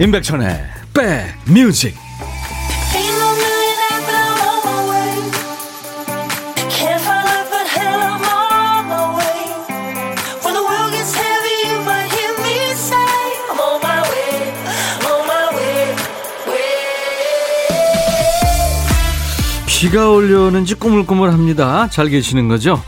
임백천의 0.00 0.58
백뮤직 0.94 1.94
비가 19.66 20.10
올려오는지 20.10 20.76
꾸물꾸물합니다. 20.76 21.88
잘 21.90 22.08
계시는 22.08 22.48
거죠? 22.48 22.82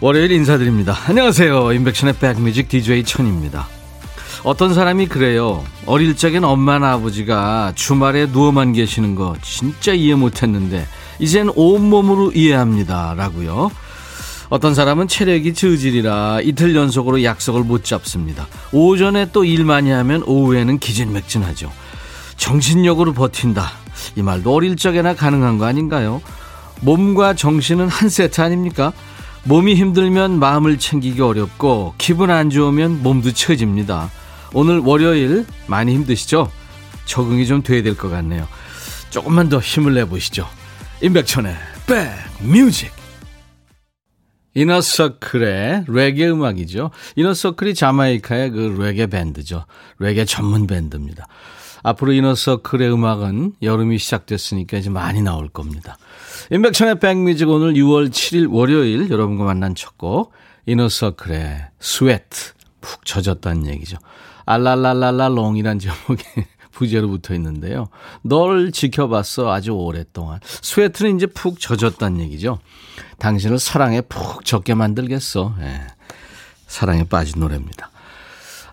월요일 0.00 0.32
인사드립니다. 0.32 0.96
안녕하세요. 1.06 1.72
임백천의 1.72 2.14
백뮤직 2.18 2.68
DJ 2.68 3.04
천입니다. 3.04 3.68
어떤 4.44 4.74
사람이 4.74 5.06
그래요. 5.06 5.64
어릴 5.86 6.16
적엔 6.16 6.42
엄마나 6.42 6.92
아버지가 6.94 7.72
주말에 7.76 8.26
누워만 8.26 8.72
계시는 8.72 9.14
거 9.14 9.36
진짜 9.40 9.92
이해 9.92 10.14
못했는데 10.16 10.86
이젠 11.20 11.48
온몸으로 11.54 12.32
이해합니다. 12.32 13.14
라고요. 13.16 13.70
어떤 14.48 14.74
사람은 14.74 15.08
체력이 15.08 15.54
저질이라 15.54 16.40
이틀 16.42 16.74
연속으로 16.74 17.22
약속을 17.22 17.62
못 17.62 17.84
잡습니다. 17.84 18.48
오전에 18.72 19.30
또 19.32 19.44
일 19.44 19.64
많이 19.64 19.90
하면 19.90 20.22
오후에는 20.26 20.78
기진맥진하죠. 20.78 21.70
정신력으로 22.36 23.12
버틴다. 23.14 23.70
이 24.16 24.22
말도 24.22 24.52
어릴 24.52 24.76
적에나 24.76 25.14
가능한 25.14 25.58
거 25.58 25.66
아닌가요? 25.66 26.20
몸과 26.80 27.34
정신은 27.34 27.86
한 27.88 28.08
세트 28.08 28.40
아닙니까? 28.40 28.92
몸이 29.44 29.76
힘들면 29.76 30.38
마음을 30.40 30.78
챙기기 30.78 31.20
어렵고 31.20 31.94
기분 31.96 32.30
안 32.30 32.50
좋으면 32.50 33.02
몸도 33.04 33.32
처집니다. 33.32 34.10
오늘 34.54 34.78
월요일 34.78 35.46
많이 35.66 35.94
힘드시죠? 35.94 36.50
적응이 37.06 37.46
좀 37.46 37.62
돼야 37.62 37.82
될 37.82 37.96
것 37.96 38.08
같네요. 38.08 38.46
조금만 39.10 39.48
더 39.48 39.58
힘을 39.58 39.94
내보시죠. 39.94 40.46
임백천의 41.02 41.54
백뮤직 41.86 42.90
이너서클의 44.54 45.86
레게 45.88 46.28
음악이죠. 46.28 46.90
이너서클이 47.16 47.74
자마이카의 47.74 48.50
그 48.50 48.76
레게 48.78 49.06
밴드죠. 49.06 49.64
레게 49.98 50.24
전문 50.26 50.66
밴드입니다. 50.66 51.26
앞으로 51.82 52.12
이너서클의 52.12 52.92
음악은 52.92 53.54
여름이 53.62 53.98
시작됐으니까 53.98 54.76
이제 54.76 54.90
많이 54.90 55.22
나올 55.22 55.48
겁니다. 55.48 55.96
임백천의 56.52 57.00
백뮤직 57.00 57.48
오늘 57.48 57.72
6월 57.74 58.10
7일 58.10 58.52
월요일 58.52 59.10
여러분과 59.10 59.44
만난 59.44 59.74
첫 59.74 59.94
곡 59.96 60.32
Inner 60.66 61.05
Circle의 61.05 61.66
Sweat 61.80 62.52
푹 62.80 63.04
젖었다는 63.04 63.66
얘기죠. 63.68 63.96
알랄랄랄랄롱이란 64.46 65.78
제목이 65.78 66.24
부제로 66.72 67.08
붙어 67.08 67.34
있는데요. 67.34 67.88
널 68.22 68.72
지켜봤어 68.72 69.52
아주 69.52 69.72
오랫동안. 69.72 70.40
Sweat는 70.42 71.16
이제 71.16 71.26
푹 71.26 71.60
젖었다는 71.60 72.20
얘기죠. 72.20 72.58
당신을 73.18 73.58
사랑에 73.58 74.00
푹 74.00 74.44
젖게 74.44 74.74
만들겠어. 74.74 75.54
예. 75.60 75.86
사랑에 76.66 77.04
빠진 77.04 77.40
노래입니다. 77.40 77.90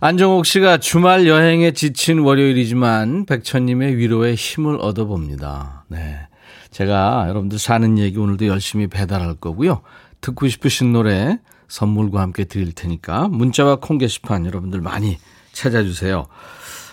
안정옥 0.02 0.46
씨가 0.46 0.78
주말 0.78 1.28
여행에 1.28 1.72
지친 1.72 2.20
월요일이지만 2.20 3.26
백천님의 3.26 3.98
위로에 3.98 4.34
힘을 4.34 4.80
얻어봅니다. 4.80 5.84
네. 5.90 6.20
제가 6.72 7.26
여러분들 7.28 7.60
사는 7.60 7.98
얘기 7.98 8.18
오늘도 8.18 8.48
열심히 8.48 8.88
배달할 8.88 9.36
거고요. 9.36 9.82
듣고 10.22 10.48
싶으신 10.48 10.94
노래 10.94 11.40
선물과 11.68 12.22
함께 12.22 12.46
드릴 12.46 12.72
테니까 12.72 13.28
문자와 13.28 13.78
콩 13.78 13.98
게시판 13.98 14.46
여러분들 14.46 14.80
많이 14.80 15.18
찾아주세요. 15.54 16.28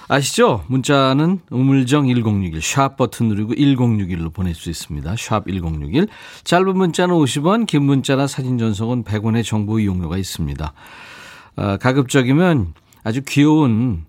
아시죠? 0.09 0.65
문자는 0.69 1.41
우물정 1.51 2.07
1061, 2.07 2.63
샵 2.63 2.97
버튼 2.97 3.29
누르고 3.29 3.55
1061로 3.55 4.33
보낼 4.33 4.55
수 4.55 4.71
있습니다. 4.71 5.17
샵 5.19 5.47
1061. 5.47 6.07
짧은 6.45 6.77
문자는 6.77 7.15
50원, 7.15 7.67
긴 7.67 7.83
문자나 7.83 8.29
사진 8.29 8.57
전송은 8.59 9.03
100원의 9.03 9.45
정보 9.45 9.81
이용료가 9.81 10.17
있습니다. 10.17 10.73
어, 11.57 11.77
가급적이면 11.79 12.75
아주 13.03 13.23
귀여운 13.27 14.05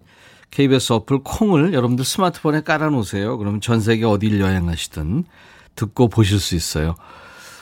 KBS 0.51 0.93
어플 0.93 1.19
콩을 1.23 1.73
여러분들 1.73 2.05
스마트폰에 2.05 2.61
깔아놓으세요. 2.61 3.37
그러면 3.37 3.59
전 3.59 3.81
세계 3.81 4.05
어딜 4.05 4.39
여행하시든 4.39 5.25
듣고 5.75 6.09
보실 6.09 6.39
수 6.39 6.55
있어요. 6.55 6.95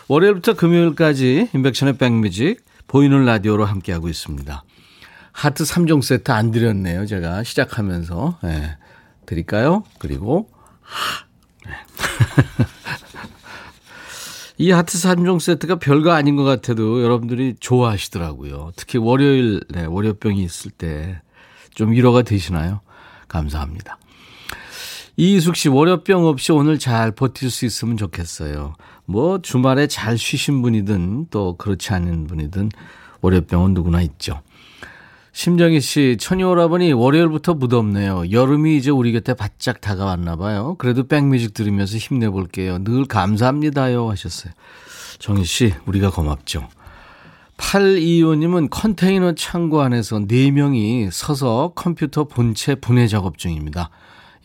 월요일부터 0.08 0.54
금요일까지 0.54 1.50
인백션의 1.54 1.98
백뮤직 1.98 2.64
보이는 2.88 3.26
라디오로 3.26 3.66
함께하고 3.66 4.08
있습니다. 4.10 4.64
하트 5.36 5.64
3종 5.64 6.02
세트 6.02 6.32
안 6.32 6.52
드렸네요. 6.52 7.06
제가 7.06 7.44
시작하면서. 7.44 8.40
네. 8.44 8.78
드릴까요? 9.26 9.84
그리고, 10.00 10.50
하. 10.82 11.26
네. 11.66 11.74
이 14.58 14.72
하트 14.72 14.98
3종 14.98 15.40
세트가 15.40 15.80
별거 15.80 16.12
아닌 16.12 16.36
것 16.36 16.44
같아도 16.44 17.04
여러분들이 17.04 17.56
좋아하시더라고요. 17.60 18.72
특히 18.76 18.98
월요일, 18.98 19.62
네, 19.70 19.86
월요병이 19.86 20.42
있을 20.44 20.72
때 20.72 21.20
좀 21.76 21.92
위로가 21.92 22.24
되시나요? 22.24 22.80
감사합니다. 23.28 24.00
이숙 25.18 25.56
씨, 25.56 25.70
월요병 25.70 26.26
없이 26.26 26.52
오늘 26.52 26.80
잘 26.80 27.12
버틸 27.12 27.50
수 27.52 27.66
있으면 27.66 27.96
좋겠어요. 27.98 28.74
뭐, 29.06 29.42
주말에 29.42 29.88
잘 29.88 30.18
쉬신 30.18 30.62
분이든 30.62 31.28
또 31.30 31.56
그렇지 31.58 31.94
않은 31.94 32.28
분이든 32.28 32.70
월요병은 33.22 33.74
누구나 33.74 34.02
있죠. 34.02 34.42
심정희 35.40 35.82
씨, 35.82 36.16
천이오라버니 36.18 36.94
월요일부터 36.94 37.56
무덥네요. 37.56 38.32
여름이 38.32 38.78
이제 38.78 38.90
우리 38.90 39.12
곁에 39.12 39.34
바짝 39.34 39.82
다가왔나 39.82 40.38
봐요. 40.38 40.76
그래도 40.78 41.10
백뮤직 41.10 41.54
들으면서 41.54 41.98
힘내볼게요. 41.98 42.82
늘 42.86 43.04
감사합니다요. 43.04 44.10
하셨어요. 44.12 44.54
정희 45.20 45.44
씨, 45.44 45.74
우리가 45.88 46.10
고맙죠. 46.10 46.70
825님은 47.58 48.70
컨테이너 48.72 49.34
창고 49.36 49.82
안에서 49.82 50.20
4명이 50.20 51.10
서서 51.12 51.74
컴퓨터 51.76 52.24
본체 52.24 52.76
분해 52.76 53.08
작업 53.08 53.38
중입니다. 53.38 53.90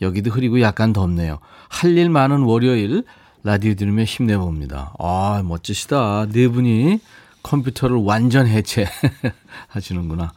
여기도 0.01 0.29
흐리고 0.29 0.59
약간 0.59 0.91
덥네요. 0.91 1.39
할 1.69 1.97
일 1.97 2.09
많은 2.09 2.41
월요일 2.41 3.05
라디오 3.43 3.75
들으며 3.75 4.03
힘내봅니다. 4.03 4.93
아, 4.99 5.41
멋지시다. 5.45 6.27
네 6.33 6.49
분이 6.49 6.99
컴퓨터를 7.43 7.95
완전 7.97 8.45
해체 8.45 8.85
하시는구나. 9.69 10.31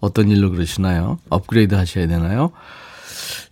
어떤 0.00 0.28
일로 0.28 0.50
그러시나요? 0.50 1.18
업그레이드 1.28 1.74
하셔야 1.74 2.06
되나요? 2.06 2.52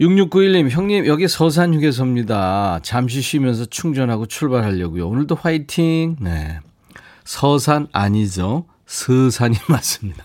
6691님, 0.00 0.70
형님, 0.70 1.06
여기 1.06 1.26
서산 1.28 1.74
휴게소입니다. 1.74 2.80
잠시 2.82 3.20
쉬면서 3.20 3.64
충전하고 3.66 4.26
출발하려고요. 4.26 5.08
오늘도 5.08 5.34
화이팅! 5.34 6.16
네. 6.20 6.60
서산 7.24 7.88
아니죠. 7.92 8.66
서산이 8.86 9.56
맞습니다. 9.68 10.24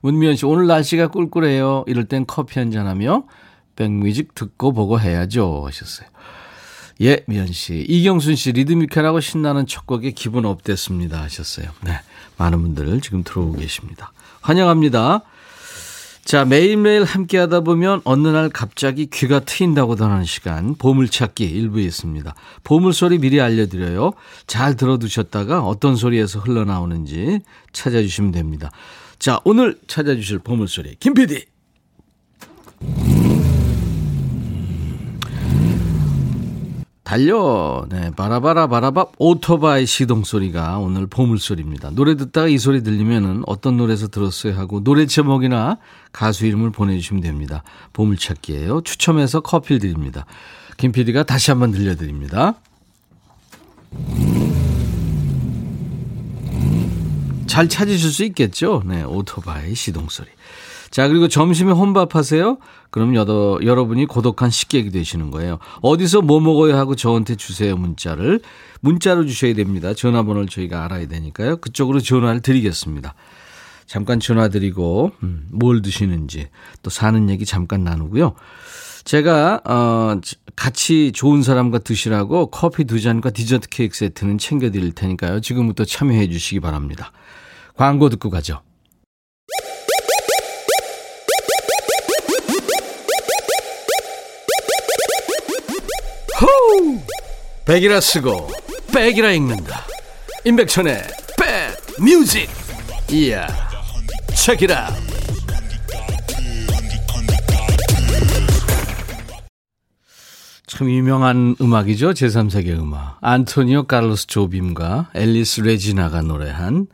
문미연 0.00 0.36
씨, 0.36 0.46
오늘 0.46 0.66
날씨가 0.66 1.08
꿀꿀해요. 1.08 1.84
이럴 1.86 2.04
땐 2.04 2.24
커피 2.26 2.58
한잔 2.58 2.86
하며 2.86 3.24
백뮤직 3.74 4.34
듣고 4.34 4.72
보고 4.72 5.00
해야죠. 5.00 5.64
하셨어요. 5.66 6.08
예, 7.02 7.20
미연 7.26 7.48
씨. 7.48 7.84
이경순 7.88 8.36
씨, 8.36 8.52
리드미컬하고 8.52 9.20
신나는 9.20 9.66
첫 9.66 9.86
곡에 9.86 10.12
기분 10.12 10.46
업됐습니다. 10.46 11.20
하셨어요. 11.22 11.68
네. 11.84 12.00
많은 12.38 12.62
분들 12.62 13.00
지금 13.00 13.22
들어오고 13.22 13.58
계십니다. 13.58 14.12
환영합니다. 14.46 15.22
자, 16.24 16.44
매일매일 16.44 17.04
함께 17.04 17.38
하다 17.38 17.60
보면 17.60 18.00
어느 18.04 18.28
날 18.28 18.48
갑자기 18.48 19.06
귀가 19.06 19.40
트인다고 19.40 19.96
전하는 19.96 20.24
시간, 20.24 20.74
보물찾기 20.74 21.44
일부에 21.44 21.84
있습니다. 21.84 22.34
보물소리 22.64 23.18
미리 23.18 23.40
알려드려요. 23.40 24.12
잘 24.46 24.76
들어두셨다가 24.76 25.62
어떤 25.62 25.96
소리에서 25.96 26.40
흘러나오는지 26.40 27.40
찾아주시면 27.72 28.32
됩니다. 28.32 28.70
자, 29.18 29.40
오늘 29.44 29.78
찾아주실 29.86 30.40
보물소리, 30.40 30.96
김 31.00 31.14
PD! 31.14 31.46
달려. 37.16 37.86
네, 37.88 38.10
바라바라 38.10 38.66
바라밥 38.66 39.12
오토바이 39.16 39.86
시동 39.86 40.22
소리가 40.22 40.78
오늘 40.78 41.06
보물 41.06 41.38
소리입니다. 41.38 41.88
노래 41.92 42.14
듣다가 42.14 42.46
이 42.46 42.58
소리 42.58 42.82
들리면은 42.82 43.42
어떤 43.46 43.78
노래에서 43.78 44.08
들었어요 44.08 44.54
하고 44.54 44.84
노래 44.84 45.06
제목이나 45.06 45.78
가수 46.12 46.44
이름을 46.44 46.72
보내주시면 46.72 47.22
됩니다. 47.22 47.62
보물 47.94 48.18
찾기예요. 48.18 48.82
추첨해서 48.82 49.40
커피를 49.40 49.78
드립니다. 49.78 50.26
김 50.76 50.92
PD가 50.92 51.22
다시 51.22 51.50
한번 51.50 51.70
들려드립니다. 51.72 52.56
잘 57.46 57.68
찾으실 57.68 58.10
수 58.10 58.24
있겠죠? 58.24 58.82
네, 58.84 59.04
오토바이 59.04 59.74
시동 59.74 60.08
소리. 60.10 60.28
자, 60.90 61.08
그리고 61.08 61.28
점심에 61.28 61.72
혼밥 61.72 62.14
하세요? 62.14 62.58
그럼 62.96 63.14
여러, 63.14 63.58
여러분이 63.62 64.06
고독한 64.06 64.48
식객이 64.48 64.88
되시는 64.88 65.30
거예요. 65.30 65.58
어디서 65.82 66.22
뭐 66.22 66.40
먹어야 66.40 66.78
하고 66.78 66.96
저한테 66.96 67.34
주세요, 67.34 67.76
문자를. 67.76 68.40
문자로 68.80 69.26
주셔야 69.26 69.52
됩니다. 69.52 69.92
전화번호를 69.92 70.48
저희가 70.48 70.82
알아야 70.82 71.06
되니까요. 71.06 71.58
그쪽으로 71.58 72.00
전화를 72.00 72.40
드리겠습니다. 72.40 73.12
잠깐 73.84 74.18
전화 74.18 74.48
드리고 74.48 75.12
음, 75.22 75.46
뭘 75.50 75.82
드시는지 75.82 76.48
또 76.82 76.88
사는 76.88 77.28
얘기 77.28 77.44
잠깐 77.44 77.84
나누고요. 77.84 78.32
제가 79.04 79.60
어 79.66 80.18
같이 80.56 81.12
좋은 81.12 81.42
사람과 81.42 81.80
드시라고 81.80 82.46
커피 82.46 82.84
두 82.84 82.98
잔과 82.98 83.28
디저트 83.28 83.68
케이크 83.68 83.94
세트는 83.94 84.38
챙겨 84.38 84.70
드릴 84.70 84.92
테니까요. 84.92 85.42
지금부터 85.42 85.84
참여해 85.84 86.30
주시기 86.30 86.60
바랍니다. 86.60 87.12
광고 87.74 88.08
듣고 88.08 88.30
가죠. 88.30 88.62
호우! 96.40 97.00
백이라 97.64 98.00
쓰고 98.00 98.48
Back이라 98.92 99.32
읽는다. 99.32 99.84
임백천의 100.44 101.02
Back 101.38 102.02
Music. 102.02 102.48
이야. 103.10 103.46
책이라. 104.34 104.90
참 110.66 110.90
유명한 110.90 111.56
음악이죠. 111.58 112.10
제3세계 112.10 112.78
음악. 112.78 113.16
안토니오 113.22 113.84
카를로스 113.84 114.26
조빔과 114.26 115.10
앨리스 115.14 115.62
레지나가 115.62 116.20
노래한 116.20 116.88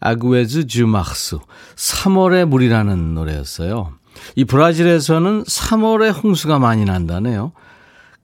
Águas 0.00 0.68
de 0.68 0.88
Março 0.88 1.38
3월의 1.76 2.46
물이라는 2.46 3.14
노래였어요. 3.14 3.92
이 4.36 4.44
브라질에서는 4.44 5.44
3월에 5.44 6.22
홍수가 6.22 6.58
많이 6.58 6.84
난다네요. 6.84 7.52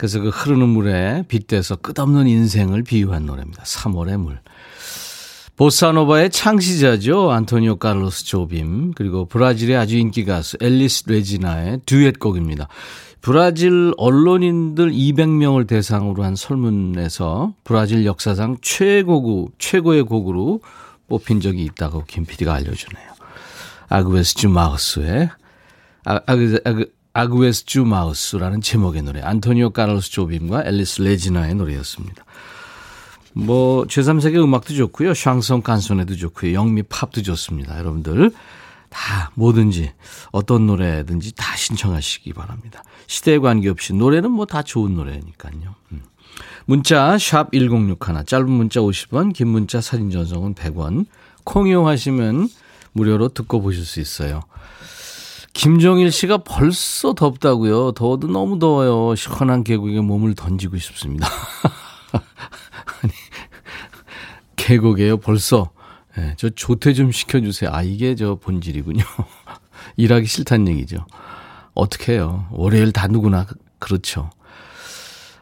그래서 0.00 0.18
그 0.18 0.30
흐르는 0.30 0.66
물에 0.66 1.24
빗대서 1.28 1.76
끝없는 1.76 2.26
인생을 2.26 2.84
비유한 2.84 3.26
노래입니다. 3.26 3.64
3월의 3.64 4.16
물. 4.16 4.40
보사노바의 5.56 6.30
창시자죠. 6.30 7.30
안토니오 7.30 7.76
카를로스 7.76 8.24
조빔. 8.24 8.94
그리고 8.94 9.26
브라질의 9.26 9.76
아주 9.76 9.98
인기 9.98 10.24
가수 10.24 10.56
앨리스 10.58 11.04
레지나의 11.06 11.80
듀엣곡입니다. 11.84 12.68
브라질 13.20 13.92
언론인들 13.98 14.90
200명을 14.90 15.66
대상으로 15.66 16.24
한 16.24 16.34
설문에서 16.34 17.52
브라질 17.62 18.06
역사상 18.06 18.56
최고구, 18.62 19.50
최고의 19.58 20.04
곡으로 20.04 20.62
뽑힌 21.08 21.42
적이 21.42 21.64
있다고 21.64 22.04
김 22.06 22.24
PD가 22.24 22.54
알려주네요. 22.54 23.06
아그베스 23.90 24.34
주마우스의 24.36 25.28
아, 26.06 26.20
아그, 26.24 26.60
아그, 26.64 26.90
Águas 27.12 27.78
de 27.78 27.91
Março라는 27.91 28.60
제목의 28.60 29.02
노래. 29.02 29.20
안토니오 29.20 29.70
카를로스 29.70 30.10
조빔과 30.12 30.64
앨리스 30.64 31.02
레지나의 31.02 31.54
노래였습니다. 31.56 32.24
뭐 33.32 33.84
제3세계 33.86 34.42
음악도 34.42 34.74
좋고요. 34.74 35.14
샹송 35.14 35.62
칸초네도 35.62 36.16
좋고요. 36.16 36.54
영미 36.54 36.84
팝도 36.84 37.22
좋습니다. 37.22 37.78
여러분들 37.78 38.30
다 38.90 39.30
뭐든지 39.34 39.92
어떤 40.32 40.66
노래든지 40.66 41.34
다 41.34 41.56
신청하시기 41.56 42.32
바랍니다. 42.32 42.82
시대에 43.06 43.38
관계없이 43.38 43.92
노래는 43.94 44.30
뭐 44.30 44.46
다 44.46 44.62
좋은 44.62 44.94
노래니까요. 44.94 45.74
음. 45.92 46.02
문자 46.66 47.18
샵 47.18 47.50
1061, 47.52 48.24
짧은 48.24 48.48
문자 48.50 48.80
50원, 48.80 49.32
긴 49.32 49.48
문자 49.48 49.80
사진 49.80 50.10
전송은 50.10 50.54
100원. 50.54 51.06
콩 51.42 51.66
이용하시면 51.66 52.48
무료로 52.92 53.28
듣고 53.30 53.62
보실 53.62 53.84
수 53.84 54.00
있어요. 54.00 54.42
김종일 55.52 56.12
씨가 56.12 56.38
벌써 56.38 57.12
덥다고요. 57.12 57.92
더워도 57.92 58.28
너무 58.28 58.58
더워요. 58.58 59.14
시원한 59.16 59.64
계곡에 59.64 60.00
몸을 60.00 60.34
던지고 60.34 60.78
싶습니다. 60.78 61.28
아니, 63.02 63.12
계곡에요, 64.56 65.18
벌써. 65.18 65.70
네, 66.16 66.34
저 66.36 66.50
조퇴 66.50 66.92
좀 66.92 67.12
시켜주세요. 67.12 67.70
아, 67.72 67.82
이게 67.82 68.14
저 68.14 68.36
본질이군요. 68.36 69.04
일하기 69.96 70.26
싫다는 70.26 70.68
얘기죠. 70.68 71.06
어떻게 71.74 72.14
해요. 72.14 72.46
월요일 72.50 72.92
다 72.92 73.06
누구나 73.06 73.46
그렇죠. 73.78 74.30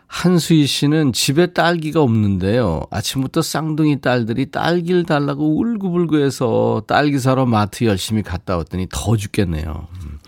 한수희 0.09 0.67
씨는 0.67 1.13
집에 1.13 1.53
딸기가 1.53 2.01
없는데요. 2.01 2.83
아침부터 2.91 3.43
쌍둥이 3.43 4.01
딸들이 4.01 4.51
딸기를 4.51 5.05
달라고 5.05 5.59
울고불고해서 5.59 6.85
딸기 6.89 7.19
사러 7.19 7.47
마트 7.47 7.85
열심히 7.85 8.23
갔다 8.23 8.57
왔더니 8.57 8.89
더 8.91 9.17
죽겠네요. 9.17 9.87
음. 10.03 10.19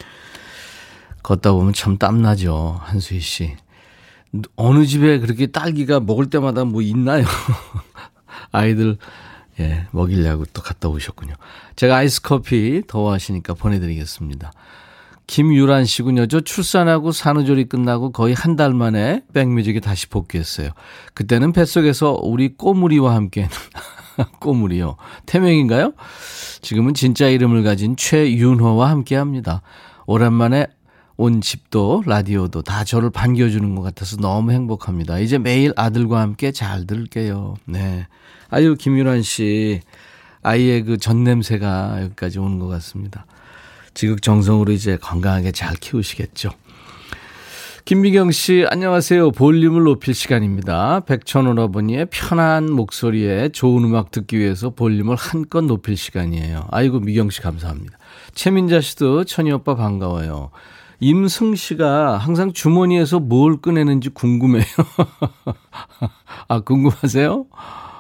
걷다 1.23 1.53
보면 1.53 1.73
참 1.73 1.97
땀나죠. 1.97 2.79
한수희 2.83 3.21
씨. 3.21 3.57
어느 4.55 4.87
집에 4.87 5.19
그렇게 5.19 5.47
딸기가 5.47 5.99
먹을 5.99 6.31
때마다 6.31 6.65
뭐 6.65 6.83
있나요? 6.83 7.25
아이들, 8.53 8.97
예, 9.59 9.87
먹이려고 9.91 10.45
또 10.53 10.63
갔다 10.63 10.89
오셨군요. 10.89 11.35
제가 11.75 11.97
아이스 11.97 12.23
커피 12.23 12.83
더워하시니까 12.87 13.55
보내드리겠습니다. 13.55 14.53
김유란 15.31 15.85
씨군요. 15.85 16.27
저 16.27 16.41
출산하고 16.41 17.13
산후조리 17.13 17.67
끝나고 17.67 18.11
거의 18.11 18.35
한 18.35 18.57
달 18.57 18.75
만에 18.75 19.23
백뮤직에 19.33 19.79
다시 19.79 20.09
복귀했어요. 20.09 20.71
그때는 21.15 21.53
뱃속에서 21.53 22.19
우리 22.21 22.49
꼬물이와 22.57 23.15
함께 23.15 23.49
꼬물이요. 24.41 24.97
태명인가요? 25.27 25.93
지금은 26.63 26.95
진짜 26.95 27.29
이름을 27.29 27.63
가진 27.63 27.95
최윤호와 27.97 28.91
함께 28.91 29.15
합니다. 29.15 29.63
오랜만에 30.07 30.67
온 31.17 31.41
집도 31.41 32.03
라디오도 32.07 32.63
다 32.63 32.83
저를 32.83 33.11
반겨주는 33.11 33.73
것 33.77 33.83
같아서 33.83 34.17
너무 34.17 34.51
행복합니다. 34.51 35.21
이제 35.21 35.39
매일 35.39 35.73
아들과 35.77 36.21
함께 36.21 36.51
잘 36.51 36.89
들을게요. 36.89 37.55
네. 37.67 38.09
아유, 38.51 38.75
김유란 38.75 39.23
씨. 39.23 39.81
아이의 40.43 40.83
그 40.83 40.97
전 40.99 41.23
냄새가 41.23 42.03
여기까지 42.03 42.41
오는 42.41 42.59
것 42.59 42.67
같습니다. 42.67 43.27
지극정성으로 44.01 44.73
이제 44.73 44.97
건강하게 44.97 45.53
잘 45.53 45.75
키우시겠죠. 45.77 46.51
김미경 47.85 48.31
씨, 48.31 48.65
안녕하세요. 48.69 49.33
볼륨을 49.33 49.83
높일 49.83 50.15
시간입니다. 50.15 51.01
백천원 51.01 51.59
어머니의 51.59 52.07
편한 52.11 52.73
목소리에 52.73 53.51
좋은 53.51 53.85
음악 53.85 54.11
듣기 54.11 54.39
위해서 54.39 54.71
볼륨을 54.71 55.17
한껏 55.17 55.65
높일 55.65 55.97
시간이에요. 55.97 56.69
아이고, 56.71 57.01
미경 57.01 57.31
씨 57.31 57.43
감사합니다. 57.43 57.99
최민자 58.35 58.81
씨도 58.81 59.25
천희 59.25 59.53
오빠 59.53 59.75
반가워요. 59.75 60.51
임승 61.01 61.55
씨가 61.55 62.17
항상 62.17 62.53
주머니에서 62.53 63.19
뭘 63.19 63.61
꺼내는지 63.61 64.09
궁금해요. 64.11 64.65
아, 66.49 66.61
궁금하세요? 66.61 67.47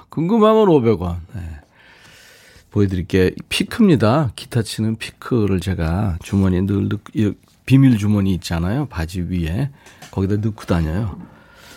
궁금하면 0.09 0.66
500원. 0.66 1.16
네. 1.35 1.60
보여드릴게요. 2.71 3.31
피크입니다. 3.49 4.33
기타 4.37 4.62
치는 4.62 4.97
피크를 4.97 5.61
제가 5.61 6.19
주머니에 6.23 6.62
늘 6.62 6.89
넣고, 6.89 7.35
비밀 7.67 7.99
주머니 7.99 8.33
있잖아요. 8.35 8.87
바지 8.87 9.23
위에. 9.23 9.71
거기다 10.11 10.37
넣고 10.37 10.65
다녀요. 10.65 11.21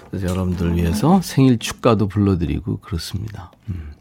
그래서 0.09 0.27
여러분들 0.27 0.75
위해서 0.75 1.21
생일 1.21 1.57
축가도 1.57 2.07
불러드리고 2.07 2.77
그렇습니다. 2.77 3.51
음. 3.69 3.93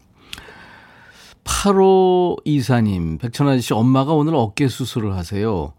8호 1.43 2.39
이사님, 2.45 3.17
백천 3.17 3.47
아 3.47 3.55
저씨 3.55 3.73
엄마가 3.73 4.13
오늘 4.13 4.35
어깨 4.35 4.67
수술을 4.67 5.15
하세요. 5.15 5.73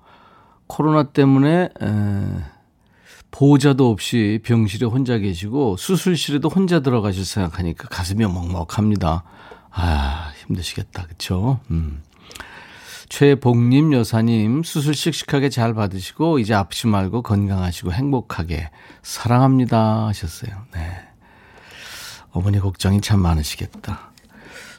코로나 0.66 1.04
때문에 1.04 1.68
에, 1.80 2.26
보호자도 3.30 3.90
없이 3.90 4.40
병실에 4.44 4.86
혼자 4.86 5.18
계시고 5.18 5.76
수술실에도 5.76 6.48
혼자 6.48 6.80
들어가실 6.80 7.24
생각하니까 7.24 7.88
가슴이 7.88 8.24
먹먹합니다. 8.24 9.24
아, 9.70 10.32
힘드시겠다. 10.46 11.06
그쵸? 11.06 11.60
음. 11.70 12.02
최복님 13.08 13.92
여사님, 13.92 14.62
수술 14.62 14.94
씩씩하게 14.94 15.48
잘 15.48 15.74
받으시고, 15.74 16.38
이제 16.38 16.54
아프지 16.54 16.86
말고 16.86 17.22
건강하시고 17.22 17.92
행복하게 17.92 18.70
사랑합니다. 19.02 20.06
하셨어요. 20.06 20.50
네. 20.72 20.80
어머니 22.32 22.58
걱정이 22.58 23.00
참 23.00 23.20
많으시겠다. 23.20 24.12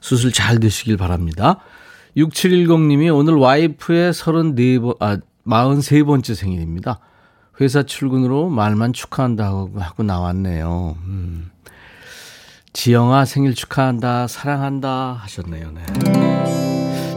수술 0.02 0.34
잘 0.34 0.60
되시길 0.60 0.98
바랍니다. 0.98 1.60
6710님이 2.18 3.16
오늘 3.16 3.36
와이프의 3.36 4.14
34번, 4.14 4.98
아, 5.00 5.18
43번째 5.46 6.36
생일입니다. 6.36 7.00
회사 7.62 7.84
출근으로 7.84 8.50
말만 8.50 8.94
축하한다고 8.94 9.80
하고 9.80 10.04
나왔네요. 10.04 10.98
음. 11.06 11.52
지영아 12.76 13.24
생일 13.24 13.56
축하한다, 13.56 14.28
사랑한다 14.28 15.18
하셨네요. 15.22 15.72
네. 15.72 15.82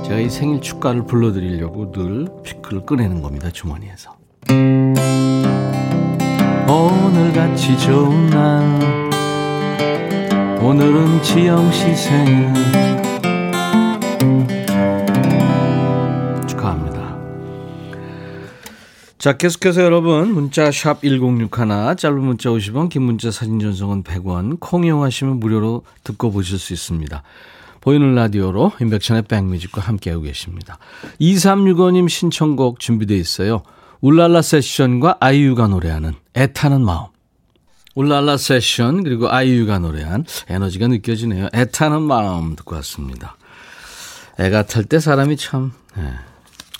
제가 0.05 0.21
이 0.21 0.31
생일 0.31 0.61
축가를 0.61 1.05
불러드리려고 1.05 1.91
늘 1.91 2.29
피크를 2.45 2.87
꺼내는 2.87 3.21
겁니다, 3.21 3.51
주머니에서. 3.51 4.17
오늘같이 6.69 7.77
좋은 7.77 8.27
날, 8.29 9.11
오늘은 10.63 11.23
지영 11.25 11.73
씨 11.73 11.93
생일. 11.93 12.88
자, 19.19 19.37
계속해서 19.37 19.83
여러분, 19.83 20.33
문자 20.33 20.71
샵 20.71 21.03
1061, 21.03 21.97
짧은 21.97 22.21
문자 22.21 22.51
50원, 22.51 22.89
긴 22.89 23.03
문자 23.03 23.33
사진 23.33 23.59
전송은 23.59 24.05
100원, 24.05 24.61
콩 24.61 24.85
이용하시면 24.85 25.41
무료로 25.41 25.83
듣고 26.05 26.31
보실 26.31 26.57
수 26.57 26.73
있습니다. 26.73 27.25
보이는 27.81 28.15
라디오로 28.15 28.75
인백션의 28.81 29.23
백뮤직과 29.23 29.81
함께하고 29.81 30.23
계십니다. 30.23 30.79
2365님 31.21 32.09
신청곡 32.09 32.79
준비되어 32.79 33.17
있어요. 33.17 33.63
울랄라 34.03 34.41
세션과 34.41 35.17
아이유가 35.19 35.67
노래하는 35.67 36.15
애타는 36.35 36.85
마음. 36.85 37.07
울랄라 37.97 38.37
세션 38.37 39.03
그리고 39.03 39.29
아이유가 39.29 39.81
노래한 39.81 40.27
에너지가 40.49 40.87
느껴지네요. 40.87 41.49
애타는 41.53 42.03
마음 42.03 42.55
듣고 42.55 42.77
왔습니다. 42.77 43.37
애가 44.39 44.67
탈 44.67 44.85
때 44.85 45.01
사람이 45.01 45.37
참 45.37 45.73
네, 45.97 46.13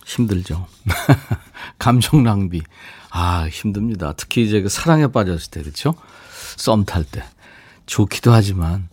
힘들죠. 0.07 0.67
감정 1.79 2.23
낭비. 2.23 2.63
아 3.11 3.49
힘듭니다. 3.51 4.15
특히 4.17 4.45
이제 4.45 4.61
그 4.61 4.69
사랑에 4.69 5.07
빠졌을 5.09 5.51
때 5.51 5.63
그렇죠? 5.63 5.95
썸 6.57 6.85
탈 6.85 7.05
때. 7.05 7.23
좋기도 7.87 8.33
하지만 8.33 8.89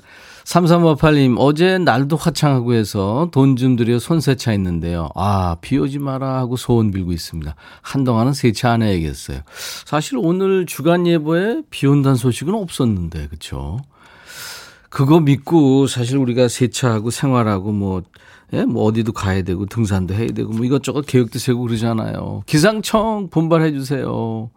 3358님, 0.46 1.38
어제 1.40 1.80
날도 1.80 2.18
화창하고 2.18 2.74
해서 2.76 3.30
돈 3.32 3.56
좀 3.58 3.76
들여 3.76 3.98
손 4.00 4.22
세차 4.22 4.52
했는데요. 4.52 5.10
아, 5.16 5.58
비 5.60 5.78
오지 5.78 5.98
마라 6.00 6.38
하고 6.38 6.56
소원 6.56 6.92
빌고 6.92 7.12
있습니다. 7.12 7.56
한동안은 7.82 8.34
세차 8.34 8.72
안 8.72 8.84
해야겠어요. 8.84 9.42
사실 9.86 10.18
오늘 10.20 10.68
주간 10.68 11.08
예보에 11.08 11.64
비 11.72 11.88
온다는 11.88 12.16
소식은 12.16 12.54
없었는데, 12.54 13.28
그쵸? 13.30 13.80
그거 14.90 15.20
믿고 15.20 15.88
사실 15.88 16.18
우리가 16.18 16.48
세차하고 16.48 17.10
생활하고 17.10 17.72
뭐, 17.72 18.04
예, 18.54 18.64
뭐 18.64 18.84
어디도 18.86 19.12
가야 19.12 19.42
되고 19.42 19.66
등산도 19.66 20.14
해야 20.14 20.28
되고 20.28 20.52
뭐 20.52 20.66
이것저것 20.66 21.06
계획도 21.06 21.40
세고 21.40 21.62
그러잖아요. 21.64 22.44
기상청 22.46 23.30
분발해 23.30 23.72
주세요. 23.72 24.50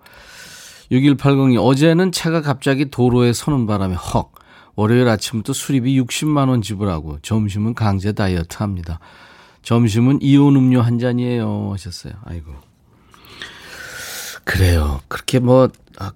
6180이 0.90 1.62
어제는 1.62 2.12
차가 2.12 2.40
갑자기 2.40 2.90
도로에 2.90 3.32
서는 3.32 3.66
바람에 3.66 3.94
헉. 3.94 4.32
월요일 4.74 5.08
아침부터 5.08 5.52
수리비 5.52 6.00
60만 6.00 6.48
원 6.48 6.62
지불하고 6.62 7.18
점심은 7.22 7.74
강제 7.74 8.12
다이어트 8.12 8.58
합니다. 8.58 9.00
점심은 9.62 10.20
이온 10.22 10.54
음료 10.54 10.80
한 10.80 10.98
잔이에요 10.98 11.70
하셨어요. 11.72 12.12
아이고. 12.24 12.52
그래요. 14.44 15.00
그렇게 15.08 15.40
뭐, 15.40 15.64
아, 15.64 15.68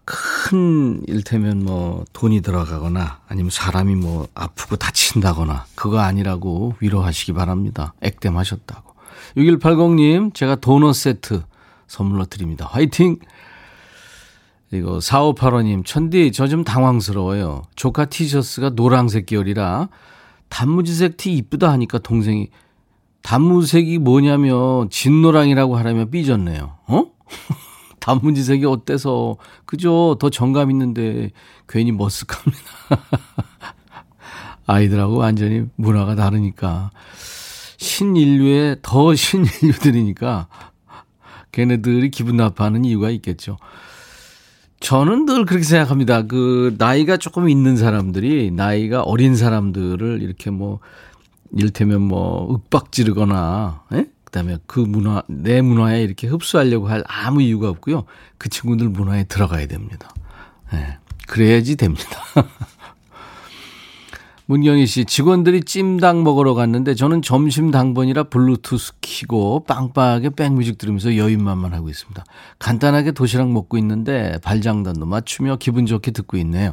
큰, 0.05 1.03
일테면 1.09 1.65
뭐, 1.65 2.05
돈이 2.13 2.41
들어가거나, 2.41 3.21
아니면 3.27 3.51
사람이 3.51 3.97
뭐, 3.97 4.29
아프고 4.35 4.77
다친다거나, 4.77 5.67
그거 5.75 5.99
아니라고 5.99 6.75
위로하시기 6.81 7.33
바랍니다. 7.33 7.95
액땜하셨다고. 8.01 8.93
6180님, 9.37 10.35
제가 10.35 10.57
도넛 10.57 10.95
세트 10.95 11.43
선물로 11.89 12.27
드립니다. 12.27 12.67
화이팅! 12.71 13.19
그리고 14.71 14.99
4585님, 15.01 15.85
천디, 15.85 16.33
저 16.33 16.47
좀 16.47 16.65
당황스러워요. 16.65 17.63
조카 17.77 18.07
티셔츠가 18.07 18.71
노란색 18.71 19.27
계열이라 19.27 19.89
단무지색 20.49 21.17
티 21.19 21.33
이쁘다 21.35 21.71
하니까 21.73 21.99
동생이 21.99 22.49
단무색이 23.23 23.99
뭐냐면 23.99 24.89
진노랑이라고 24.91 25.77
하라면 25.77 26.11
삐졌네요. 26.11 26.79
어? 26.87 27.05
단무지색이 28.03 28.67
어때서 28.67 29.37
그죠? 29.65 30.17
더 30.19 30.29
정감 30.29 30.73
있는데 30.73 31.31
괜히 31.69 31.93
머쓱합니다. 31.93 32.99
아이들하고 34.67 35.19
완전히 35.19 35.67
문화가 35.77 36.17
다르니까 36.17 36.91
신인류의 37.77 38.79
더 38.83 39.15
신인류들이니까 39.15 40.49
걔네들이 41.53 42.11
기분 42.11 42.37
나빠하는 42.37 42.85
이유가 42.85 43.11
있겠죠. 43.11 43.57
저는 44.81 45.27
늘 45.27 45.45
그렇게 45.45 45.63
생각합니다. 45.63 46.23
그, 46.23 46.75
나이가 46.77 47.17
조금 47.17 47.49
있는 47.49 47.77
사람들이, 47.77 48.51
나이가 48.51 49.03
어린 49.03 49.37
사람들을 49.37 50.23
이렇게 50.23 50.51
뭐, 50.51 50.81
일테면 51.57 52.03
뭐, 52.03 52.53
윽박 52.53 52.91
지르거나, 52.91 53.85
예? 53.93 54.07
그 54.33 54.39
다음에 54.39 54.57
그 54.67 54.81
문화, 54.81 55.23
내 55.29 55.61
문화에 55.61 56.03
이렇게 56.03 56.27
흡수하려고 56.27 56.89
할 56.89 57.05
아무 57.07 57.43
이유가 57.43 57.69
없고요. 57.69 58.05
그 58.39 58.49
친구들 58.49 58.89
문화에 58.89 59.25
들어가야 59.25 59.67
됩니다. 59.67 60.09
예. 60.73 60.97
그래야지 61.29 61.77
됩니다. 61.77 62.19
문경희 64.47 64.87
씨, 64.87 65.05
직원들이 65.05 65.65
찜닭 65.65 66.23
먹으러 66.23 66.55
갔는데 66.55 66.95
저는 66.95 67.21
점심 67.21 67.71
당번이라 67.71 68.25
블루투스 68.25 69.01
키고 69.03 69.65
빵빵하게 69.65 70.31
백뮤직 70.31 70.79
들으면서 70.79 71.19
여유만만 71.19 71.75
하고 71.75 71.91
있습니다. 71.91 72.25
간단하게 72.59 73.13
도시락 73.13 73.51
먹고 73.51 73.77
있는데 73.77 74.39
발장단도 74.43 75.05
맞추며 75.05 75.57
기분 75.57 75.85
좋게 75.85 76.11
듣고 76.11 76.39
있네요. 76.39 76.73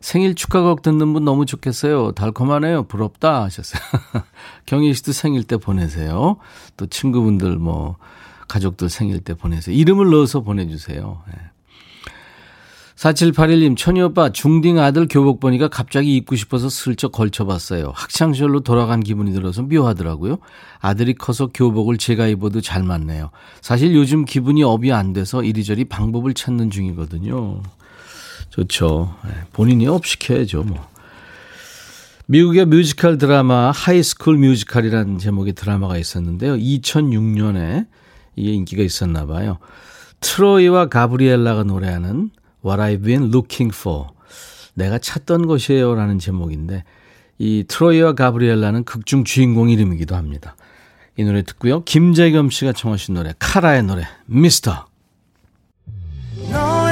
생일 0.00 0.34
축하곡 0.34 0.82
듣는 0.82 1.12
분 1.12 1.24
너무 1.24 1.46
좋겠어요. 1.46 2.12
달콤하네요. 2.12 2.84
부럽다 2.84 3.42
하셨어요. 3.44 3.80
경희 4.66 4.94
씨도 4.94 5.12
생일 5.12 5.44
때 5.44 5.56
보내세요. 5.56 6.36
또 6.76 6.86
친구분들 6.86 7.56
뭐 7.56 7.96
가족들 8.48 8.88
생일 8.88 9.20
때 9.20 9.34
보내세요. 9.34 9.76
이름을 9.76 10.10
넣어서 10.10 10.40
보내주세요. 10.40 11.22
네. 11.28 11.34
4781님, 12.98 13.76
천희 13.76 14.00
오빠, 14.00 14.30
중딩 14.30 14.80
아들 14.80 15.06
교복 15.06 15.38
보니까 15.38 15.68
갑자기 15.68 16.16
입고 16.16 16.34
싶어서 16.34 16.68
슬쩍 16.68 17.12
걸쳐봤어요. 17.12 17.92
학창시절로 17.94 18.60
돌아간 18.60 18.98
기분이 19.00 19.32
들어서 19.32 19.62
묘하더라고요. 19.62 20.38
아들이 20.80 21.14
커서 21.14 21.46
교복을 21.54 21.96
제가 21.98 22.26
입어도 22.26 22.60
잘 22.60 22.82
맞네요. 22.82 23.30
사실 23.60 23.94
요즘 23.94 24.24
기분이 24.24 24.64
up이 24.64 24.90
안 24.92 25.12
돼서 25.12 25.44
이리저리 25.44 25.84
방법을 25.84 26.34
찾는 26.34 26.70
중이거든요. 26.70 27.62
좋죠. 28.50 29.14
네, 29.24 29.30
본인이 29.52 29.86
up 29.86 30.06
시켜야죠, 30.06 30.64
뭐. 30.64 30.86
미국의 32.26 32.66
뮤지컬 32.66 33.16
드라마 33.16 33.70
High 33.70 33.96
School 33.96 34.36
Musical이라는 34.36 35.18
제목의 35.18 35.54
드라마가 35.54 35.96
있었는데요. 35.96 36.56
2006년에 36.56 37.86
이게 38.36 38.52
인기가 38.52 38.82
있었나 38.82 39.26
봐요. 39.26 39.58
트로이와 40.20 40.88
가브리엘라가 40.88 41.62
노래하는 41.64 42.30
What 42.64 42.82
I've 42.82 43.04
Been 43.04 43.28
Looking 43.28 43.74
For. 43.74 44.08
내가 44.74 44.98
찾던 44.98 45.46
것이에요. 45.46 45.94
라는 45.94 46.18
제목인데, 46.18 46.84
이 47.38 47.64
트로이와 47.66 48.12
가브리엘라는 48.14 48.84
극중 48.84 49.24
주인공 49.24 49.70
이름이기도 49.70 50.14
합니다. 50.14 50.56
이 51.16 51.24
노래 51.24 51.42
듣고요. 51.42 51.82
김재겸 51.84 52.50
씨가 52.50 52.72
청하신 52.72 53.14
노래, 53.14 53.32
카라의 53.38 53.84
노래, 53.84 54.04
미스터. 54.26 54.87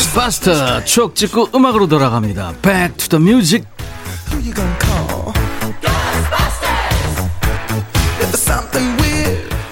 Ghostbuster 0.00 0.84
추억 0.84 1.14
찍고 1.14 1.50
음악으로 1.54 1.86
돌아갑니다. 1.86 2.54
Back 2.62 2.96
to 2.96 3.18
the 3.18 3.22
music. 3.22 3.66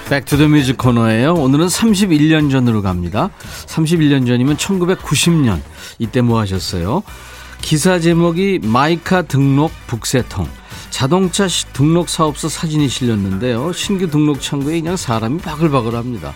Back 0.07 0.25
to 0.25 0.34
the 0.34 0.47
Music 0.47 0.77
코너예요. 0.77 1.33
오늘은 1.33 1.67
31년 1.67 2.51
전으로 2.51 2.81
갑니다. 2.81 3.29
31년 3.65 4.27
전이면 4.27 4.57
1990년. 4.57 5.61
이때 5.97 6.21
뭐 6.21 6.39
하셨어요? 6.39 7.03
기사 7.61 7.99
제목이 7.99 8.59
마이카 8.63 9.23
등록 9.23 9.71
북새통. 9.87 10.47
자동차 10.91 11.47
등록 11.73 12.07
사업소 12.09 12.49
사진이 12.49 12.87
실렸는데요. 12.87 13.73
신규 13.73 14.07
등록 14.07 14.41
창구에 14.41 14.79
그냥 14.79 14.95
사람이 14.95 15.39
바글바글합니다. 15.39 16.33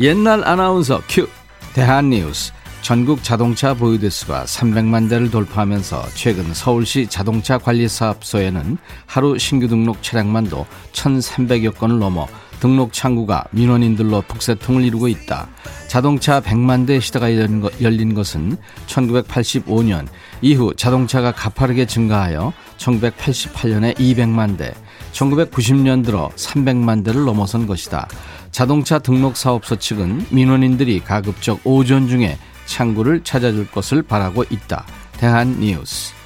옛날 0.00 0.46
아나운서 0.46 1.02
큐 1.08 1.28
대한뉴스 1.74 2.52
전국 2.82 3.22
자동차 3.22 3.74
보유대수가 3.74 4.44
300만 4.44 5.08
대를 5.08 5.30
돌파하면서 5.30 6.06
최근 6.14 6.52
서울시 6.54 7.06
자동차 7.06 7.58
관리사업소에는 7.58 8.78
하루 9.06 9.38
신규 9.38 9.68
등록 9.68 10.02
차량만도 10.02 10.66
1,300여 10.92 11.76
건을 11.76 11.98
넘어 11.98 12.26
등록 12.58 12.92
창구가 12.92 13.44
민원인들로 13.52 14.22
북새통을 14.22 14.82
이루고 14.84 15.08
있다. 15.08 15.48
자동차 15.88 16.40
100만 16.40 16.86
대 16.86 17.00
시대가 17.00 17.32
열린 17.34 18.14
것은 18.14 18.56
1985년 18.86 20.06
이후 20.42 20.74
자동차가 20.74 21.32
가파르게 21.32 21.86
증가하여 21.86 22.52
1988년에 22.76 23.96
200만 23.96 24.58
대, 24.58 24.74
1990년 25.12 26.04
들어 26.04 26.30
300만 26.36 27.04
대를 27.04 27.24
넘어선 27.24 27.66
것이다. 27.66 28.08
자동차 28.50 28.98
등록 28.98 29.36
사업소 29.36 29.76
측은 29.76 30.26
민원인들이 30.30 31.00
가급적 31.00 31.60
오전 31.64 32.08
중에 32.08 32.36
창구를 32.70 33.24
찾아줄 33.24 33.70
것을 33.70 34.02
바라고 34.02 34.44
있다. 34.48 34.86
대한뉴스. 35.18 36.19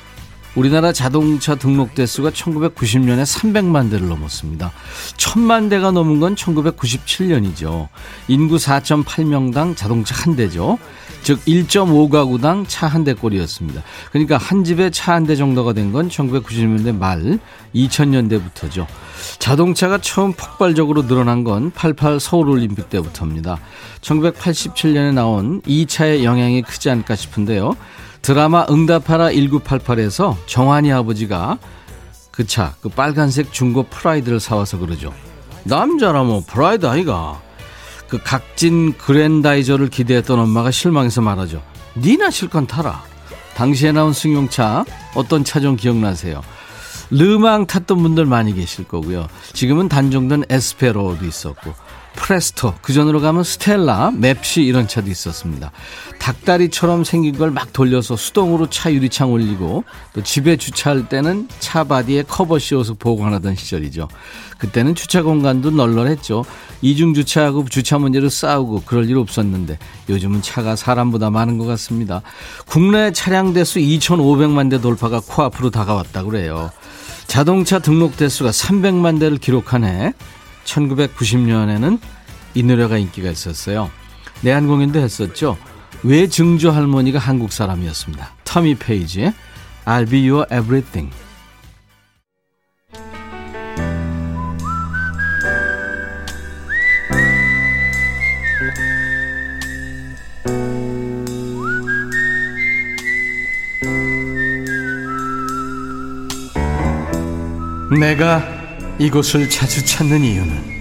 우리나라 0.54 0.92
자동차 0.92 1.56
등록 1.56 1.94
대수가 1.96 2.30
1990년에 2.30 3.24
300만 3.24 3.90
대를 3.90 4.08
넘었습니다. 4.08 4.70
1000만 5.16 5.68
대가 5.68 5.90
넘은 5.90 6.20
건 6.20 6.36
1997년이죠. 6.36 7.88
인구 8.28 8.56
4.8명당 8.56 9.76
자동차 9.76 10.14
한 10.14 10.36
대죠. 10.36 10.78
즉 11.24 11.44
1.5가구당 11.46 12.66
차 12.68 12.86
한 12.86 13.02
대꼴이었습니다. 13.02 13.82
그러니까 14.12 14.36
한 14.36 14.62
집에 14.62 14.90
차 14.90 15.12
한 15.14 15.26
대 15.26 15.34
정도가 15.36 15.72
된 15.72 15.90
건 15.90 16.08
1990년대 16.08 16.96
말 16.96 17.38
2000년대부터죠. 17.74 18.86
자동차가 19.38 19.98
처음 19.98 20.32
폭발적으로 20.34 21.06
늘어난 21.06 21.42
건 21.44 21.70
88 21.72 22.20
서울올림픽 22.20 22.90
때부터입니다. 22.90 23.58
1987년에 24.02 25.14
나온 25.14 25.62
이 25.62 25.74
차의 25.74 26.22
영향이 26.24 26.62
크지 26.62 26.90
않을까 26.90 27.16
싶은데요. 27.16 27.74
드라마 28.24 28.64
응답하라 28.70 29.28
1988에서 29.32 30.34
정환이 30.46 30.90
아버지가 30.90 31.58
그 32.30 32.46
차, 32.46 32.74
그 32.80 32.88
빨간색 32.88 33.52
중고 33.52 33.82
프라이드를 33.82 34.40
사와서 34.40 34.78
그러죠. 34.78 35.12
남자라모 35.64 36.42
프라이드 36.46 36.86
아이가. 36.86 37.38
그 38.08 38.18
각진 38.22 38.96
그랜다이저를 38.96 39.88
기대했던 39.90 40.38
엄마가 40.38 40.70
실망해서 40.70 41.20
말하죠. 41.20 41.62
니나 41.98 42.30
실컷 42.30 42.66
타라. 42.66 43.02
당시에 43.56 43.92
나온 43.92 44.14
승용차 44.14 44.86
어떤 45.14 45.44
차 45.44 45.60
좀 45.60 45.76
기억나세요? 45.76 46.42
르망 47.10 47.66
탔던 47.66 48.02
분들 48.02 48.24
많이 48.24 48.54
계실 48.54 48.88
거고요. 48.88 49.28
지금은 49.52 49.90
단종된 49.90 50.44
에스페로도 50.48 51.26
있었고 51.26 51.74
프레스토, 52.16 52.74
그 52.82 52.92
전으로 52.92 53.20
가면 53.20 53.44
스텔라, 53.44 54.12
맵시 54.12 54.62
이런 54.62 54.86
차도 54.88 55.10
있었습니다. 55.10 55.70
닭다리처럼 56.18 57.04
생긴 57.04 57.36
걸 57.38 57.50
막 57.54 57.72
돌려서 57.72 58.16
수동으로 58.16 58.68
차 58.68 58.92
유리창 58.92 59.30
올리고 59.32 59.84
또 60.12 60.22
집에 60.22 60.56
주차할 60.56 61.08
때는 61.08 61.48
차 61.60 61.84
body에 61.84 62.24
커버 62.24 62.58
씌워서 62.58 62.94
보관하던 62.94 63.54
시절이죠. 63.54 64.08
그때는 64.58 64.94
주차 64.94 65.22
공간도 65.22 65.70
널널했죠. 65.70 66.44
이중 66.82 67.14
주차하고 67.14 67.66
주차 67.68 67.98
문제로 67.98 68.28
싸우고 68.28 68.82
그럴 68.86 69.08
일 69.08 69.18
없었는데 69.18 69.78
요즘은 70.08 70.42
차가 70.42 70.74
사람보다 70.76 71.30
많은 71.30 71.58
것 71.58 71.66
같습니다. 71.66 72.22
국내 72.66 73.12
차량 73.12 73.52
대수 73.52 73.78
2,500만 73.78 74.70
대 74.70 74.80
돌파가 74.80 75.20
코앞으로 75.20 75.70
다가왔다 75.70 76.24
그래요. 76.24 76.70
자동차 77.26 77.78
등록 77.78 78.16
대수가 78.16 78.50
300만 78.50 79.18
대를 79.18 79.38
기록한 79.38 79.84
해 79.84 80.12
1990년에는 80.64 81.98
이 82.54 82.62
노래가 82.62 82.98
인기가 82.98 83.30
있었어요. 83.30 83.90
내한 84.42 84.66
공연도 84.66 85.00
했었죠. 85.00 85.56
외증조 86.02 86.70
할머니가 86.70 87.18
한국 87.18 87.52
사람이었습니다. 87.52 88.30
터미 88.44 88.76
페이지의 88.76 89.32
I'll 89.86 90.08
be 90.08 90.28
your 90.28 90.46
everything. 90.52 91.10
내가 107.98 108.53
이곳을 108.98 109.50
자주 109.50 109.84
찾는 109.84 110.22
이유는 110.22 110.74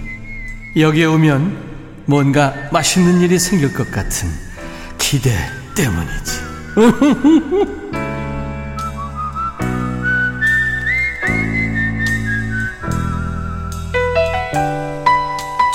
여기에 0.76 1.04
오면 1.06 2.04
뭔가 2.06 2.54
맛있는 2.72 3.20
일이 3.20 3.38
생길 3.38 3.72
것 3.72 3.90
같은 3.90 4.28
기대 4.98 5.30
때문이지. 5.74 6.40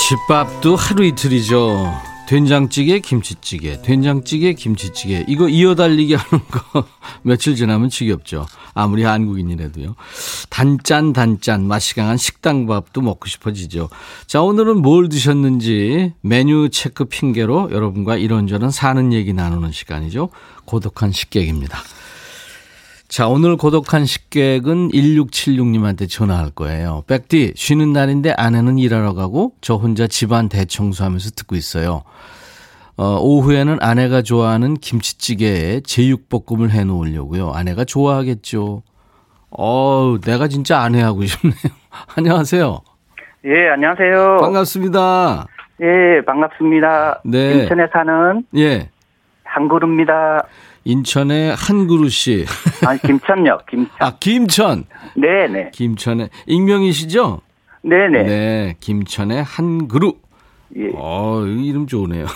집밥도 0.10 0.76
하루 0.76 1.06
이틀이죠. 1.06 2.09
된장찌개, 2.30 3.00
김치찌개, 3.00 3.82
된장찌개, 3.82 4.54
김치찌개. 4.54 5.26
이거 5.28 5.50
이어달리기 5.50 6.14
하는 6.14 6.46
거 6.46 6.86
며칠 7.24 7.56
지나면 7.56 7.90
지겹죠. 7.90 8.46
아무리 8.76 9.02
한국인이라도요. 9.02 9.96
단짠, 10.52 11.14
단짠, 11.14 11.66
맛이 11.66 11.96
강한 11.96 12.18
식당밥도 12.18 13.02
먹고 13.02 13.26
싶어지죠. 13.28 13.90
자, 14.28 14.44
오늘은 14.44 14.80
뭘 14.84 15.10
드셨는지 15.10 16.14
메뉴 16.22 16.70
체크 16.70 17.06
핑계로 17.06 17.72
여러분과 17.72 18.18
이런저런 18.18 18.70
사는 18.70 19.12
얘기 19.12 19.34
나누는 19.34 19.72
시간이죠. 19.72 20.30
고독한 20.66 21.12
식객입니다. 21.12 21.80
자, 23.10 23.28
오늘 23.28 23.58
고독한 23.58 24.06
식객은 24.06 24.90
1676님한테 24.90 26.08
전화할 26.08 26.52
거예요. 26.52 27.04
백디, 27.08 27.54
쉬는 27.56 27.92
날인데 27.92 28.34
아내는 28.38 28.78
일하러 28.78 29.16
가고 29.16 29.54
저 29.62 29.74
혼자 29.74 30.06
집안 30.06 30.48
대청소하면서 30.48 31.32
듣고 31.32 31.56
있어요. 31.56 32.04
어, 32.98 33.18
오후에는 33.20 33.80
아내가 33.82 34.22
좋아하는 34.22 34.76
김치찌개에 34.76 35.80
제육볶음을 35.82 36.70
해 36.70 36.84
놓으려고요. 36.84 37.52
아내가 37.52 37.84
좋아하겠죠. 37.84 38.84
어 39.50 40.18
내가 40.24 40.48
진짜 40.48 40.80
아내하고 40.82 41.26
싶네요. 41.26 41.56
안녕하세요. 42.16 42.82
예, 43.46 43.70
안녕하세요. 43.70 44.38
반갑습니다. 44.40 45.48
예, 45.82 46.22
반갑습니다. 46.28 47.22
네. 47.26 47.54
인천에 47.54 47.88
사는 47.92 48.44
예. 48.56 48.90
한그루입니다. 49.46 50.46
인천의 50.84 51.56
한그루 51.56 52.10
씨. 52.10 52.46
아, 52.86 52.96
김천요, 52.96 53.60
김천. 53.70 53.90
아, 54.00 54.14
김천. 54.20 54.86
네, 55.16 55.48
네. 55.48 55.72
김천의 55.74 56.30
익명이시죠? 56.48 57.42
네, 57.84 58.08
네. 58.10 58.24
네, 58.24 58.76
김천의 58.80 59.44
한그루. 59.44 60.14
예. 60.78 60.92
어, 60.96 61.44
이름 61.46 61.88
좋으네요. 61.88 62.26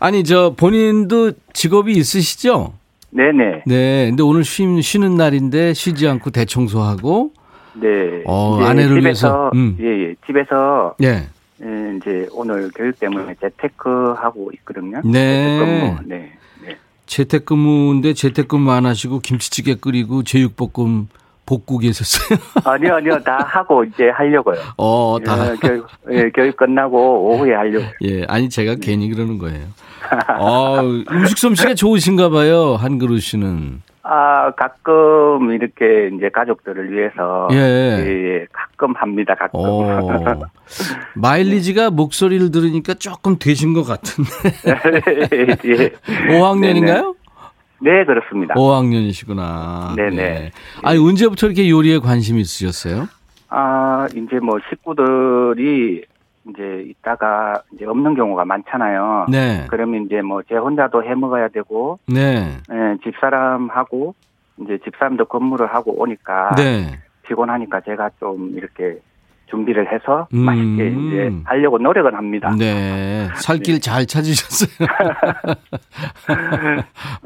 아니, 0.00 0.24
저 0.24 0.54
본인도 0.56 1.32
직업이 1.52 1.92
있으시죠? 1.92 2.72
네네. 3.10 3.64
네. 3.66 4.06
근데 4.08 4.22
오늘 4.22 4.42
쉬, 4.42 4.64
쉬는 4.80 5.16
날인데 5.16 5.74
쉬지 5.74 6.08
않고 6.08 6.30
대청소하고. 6.30 7.32
네. 7.74 7.88
어, 8.26 8.60
아내를 8.62 9.00
집에서, 9.00 9.50
위해서. 9.50 9.50
음. 9.54 9.76
예, 9.80 9.86
예. 9.86 10.14
집에서. 10.26 10.94
네. 10.98 11.08
예, 11.08 11.28
이제 11.62 12.28
오늘 12.32 12.70
교육 12.74 12.98
때문에 12.98 13.34
재테크 13.40 14.14
하고 14.18 14.50
있거든요. 14.54 15.00
네. 15.04 15.58
재택근무. 15.58 15.98
네. 16.06 16.32
네. 16.62 16.76
재택근무인데 17.06 18.14
재택근무 18.14 18.70
안 18.70 18.86
하시고 18.86 19.20
김치찌개 19.20 19.76
끓이고 19.76 20.24
제육볶음 20.24 21.08
볶고 21.46 21.78
계셨어요? 21.78 22.38
아니요, 22.64 22.94
아니요. 22.96 23.22
다 23.22 23.38
하고 23.38 23.84
이제 23.84 24.08
하려고요. 24.10 24.58
어, 24.76 25.18
다. 25.24 25.52
예, 25.52 25.56
교육, 25.56 25.86
예, 26.10 26.30
교육 26.30 26.56
끝나고 26.56 27.30
오후에 27.30 27.54
하려고. 27.54 27.84
예, 28.02 28.24
아니, 28.28 28.48
제가 28.48 28.76
괜히 28.80 29.08
그러는 29.08 29.38
거예요. 29.38 29.66
어, 30.38 30.80
음식 31.10 31.38
솜씨가 31.38 31.74
좋으신가 31.74 32.28
봐요, 32.30 32.76
한 32.76 32.98
그릇이는. 32.98 33.82
아, 34.04 34.50
가끔 34.56 35.52
이렇게 35.52 36.10
이제 36.16 36.28
가족들을 36.28 36.92
위해서. 36.92 37.48
예. 37.52 37.56
예, 37.56 38.46
가끔 38.52 38.94
합니다, 38.96 39.34
가끔. 39.34 39.60
어, 39.60 40.40
마일리지가 41.14 41.90
목소리를 41.90 42.50
들으니까 42.50 42.94
조금 42.94 43.38
되신 43.38 43.74
것 43.74 43.84
같은데. 43.84 44.30
예. 45.68 45.90
5학년인가요? 46.32 47.14
네, 47.80 48.04
그렇습니다. 48.04 48.54
5학년이시구나. 48.54 49.94
네네. 49.96 50.16
네. 50.16 50.50
아니, 50.82 50.98
언제부터 50.98 51.46
이렇게 51.46 51.70
요리에 51.70 51.98
관심이 51.98 52.40
있으셨어요? 52.40 53.06
아, 53.50 54.06
이제 54.14 54.38
뭐 54.40 54.58
식구들이 54.68 56.04
이제 56.48 56.84
있다가 56.88 57.62
이제 57.74 57.84
없는 57.84 58.14
경우가 58.14 58.44
많잖아요. 58.44 59.26
네. 59.30 59.66
그러면 59.68 60.06
이제 60.06 60.22
뭐 60.22 60.42
제 60.48 60.56
혼자도 60.56 61.04
해 61.04 61.14
먹어야 61.14 61.48
되고, 61.48 61.98
네. 62.06 62.56
네 62.68 62.96
집사람하고 63.04 64.14
이제 64.58 64.78
집사람도 64.84 65.26
근무를 65.26 65.72
하고 65.72 65.92
오니까 66.00 66.54
네. 66.56 66.98
피곤하니까 67.22 67.80
제가 67.82 68.10
좀 68.18 68.52
이렇게 68.56 68.98
준비를 69.50 69.92
해서 69.92 70.26
음. 70.34 70.38
맛있게 70.40 70.88
이제 70.88 71.32
하려고 71.44 71.78
노력은 71.78 72.14
합니다. 72.14 72.52
네. 72.58 73.28
살길 73.36 73.74
네. 73.74 73.80
잘 73.80 74.06
찾으셨어요. 74.06 74.88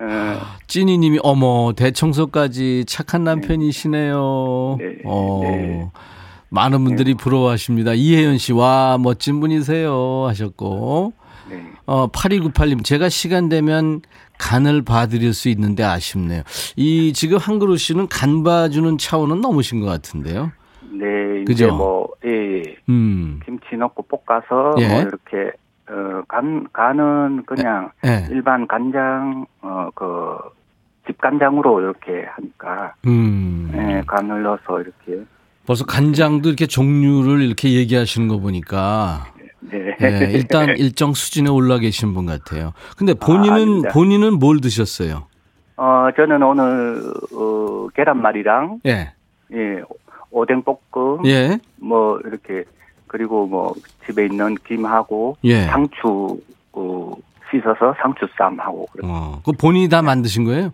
어. 0.01 0.41
찐이 0.67 0.99
님이 0.99 1.19
어머, 1.23 1.73
대청소까지 1.77 2.85
착한 2.87 3.25
남편이시네요. 3.25 4.77
네. 4.79 4.97
어. 5.05 5.41
네. 5.43 5.91
많은 6.49 6.85
분들이 6.85 7.15
네. 7.15 7.23
부러워하십니다. 7.23 7.93
이혜연 7.95 8.39
씨, 8.39 8.53
와, 8.53 8.99
멋진 9.01 9.41
분이세요. 9.41 10.27
하셨고. 10.29 11.13
네. 11.51 11.63
어, 11.87 12.09
8298님, 12.09 12.85
제가 12.85 13.09
시간 13.09 13.49
되면 13.49 14.01
간을 14.39 14.83
봐드릴 14.83 15.33
수 15.33 15.49
있는데 15.49 15.85
아쉽네요. 15.85 16.43
이 16.77 17.13
지금 17.13 17.39
한그루 17.39 17.77
씨는 17.77 18.09
간 18.09 18.43
봐주는 18.43 18.99
차원은 18.99 19.41
넘으신 19.41 19.81
것 19.81 19.87
같은데요. 19.87 20.53
네, 20.91 21.45
그죠? 21.45 21.75
뭐, 21.75 22.09
예, 22.25 22.59
예. 22.59 22.77
음. 22.89 23.41
김치 23.45 23.77
넣고 23.77 24.03
볶아서 24.03 24.75
예. 24.79 24.89
뭐 24.89 25.01
이렇게 25.03 25.53
어, 25.89 26.23
간 26.27 26.67
간은 26.73 27.45
그냥 27.47 27.91
예. 28.05 28.27
일반 28.31 28.67
간장 28.67 29.47
어 29.63 29.89
그 29.95 30.39
집간장으로 31.07 31.81
이렇게 31.81 32.27
하니까 32.35 32.95
음. 33.07 33.71
예, 33.75 34.03
간을 34.07 34.43
넣어서 34.43 34.81
이렇게 34.81 35.25
벌써 35.67 35.85
간장도 35.85 36.49
이렇게 36.49 36.67
종류를 36.67 37.43
이렇게 37.43 37.75
얘기하시는 37.75 38.29
거 38.29 38.39
보니까 38.39 39.27
네. 39.61 39.97
네. 39.99 40.31
일단 40.33 40.77
일정 40.77 41.13
수준에 41.13 41.51
올라 41.51 41.79
계신 41.79 42.15
분 42.15 42.27
같아요. 42.27 42.73
근데 42.97 43.15
본인은 43.15 43.87
아, 43.87 43.93
본인은 43.93 44.39
뭘 44.39 44.61
드셨어요? 44.61 45.27
어 45.77 46.09
저는 46.17 46.43
오늘 46.43 47.13
어, 47.35 47.89
계란말이랑 47.95 48.81
예. 48.87 49.13
예 49.53 49.83
오뎅 50.31 50.63
볶음 50.63 51.27
예. 51.27 51.59
뭐 51.77 52.19
이렇게 52.25 52.65
그리고 53.09 53.47
뭐 53.47 53.75
집에 54.07 54.25
있는 54.27 54.55
김하고 54.67 55.37
예. 55.45 55.65
상추 55.65 56.41
어, 56.73 57.13
씻어서 57.51 57.95
상추쌈하고 58.01 58.87
그렇게. 58.93 59.09
어, 59.11 59.41
그 59.45 59.53
본인이 59.53 59.89
다 59.89 60.03
만드신 60.03 60.45
거예요? 60.45 60.73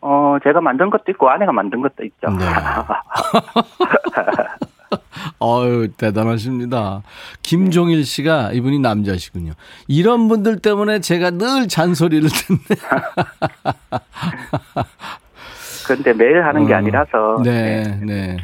어, 0.00 0.38
제가 0.42 0.60
만든 0.60 0.90
것도 0.90 1.04
있고 1.10 1.30
아내가 1.30 1.52
만든 1.52 1.80
것도 1.82 2.02
있죠. 2.04 2.30
네. 2.30 2.44
어유 5.38 5.92
대단하십니다. 5.96 7.02
김종일 7.42 8.04
씨가 8.04 8.52
이분이 8.52 8.80
남자시군요. 8.80 9.52
이런 9.88 10.28
분들 10.28 10.58
때문에 10.60 11.00
제가 11.00 11.30
늘 11.30 11.68
잔소리를 11.68 12.28
듣네. 12.28 12.58
그런데 15.86 16.12
매일 16.12 16.44
하는 16.44 16.66
게 16.66 16.74
어, 16.74 16.76
아니라서. 16.76 17.40
네, 17.42 17.98
네. 18.00 18.04
네. 18.04 18.36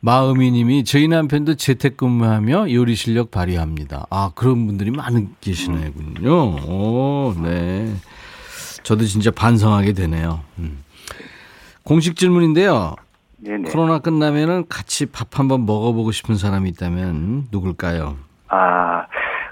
마음이 0.00 0.50
님이 0.50 0.84
저희 0.84 1.08
남편도 1.08 1.54
재택근무하며 1.54 2.72
요리 2.72 2.94
실력 2.94 3.30
발휘합니다. 3.30 4.06
아, 4.10 4.30
그런 4.34 4.66
분들이 4.66 4.90
많은 4.90 5.34
계시네군요. 5.40 6.56
오, 6.68 7.34
네. 7.42 7.90
저도 8.84 9.04
진짜 9.04 9.30
반성하게 9.30 9.94
되네요. 9.94 10.40
음. 10.58 10.84
공식 11.82 12.16
질문인데요. 12.16 12.94
네네. 13.38 13.70
코로나 13.70 13.98
끝나면은 13.98 14.64
같이 14.68 15.06
밥 15.10 15.38
한번 15.38 15.66
먹어보고 15.66 16.12
싶은 16.12 16.36
사람이 16.36 16.68
있다면 16.70 17.48
누굴까요? 17.50 18.16
아, 18.48 19.06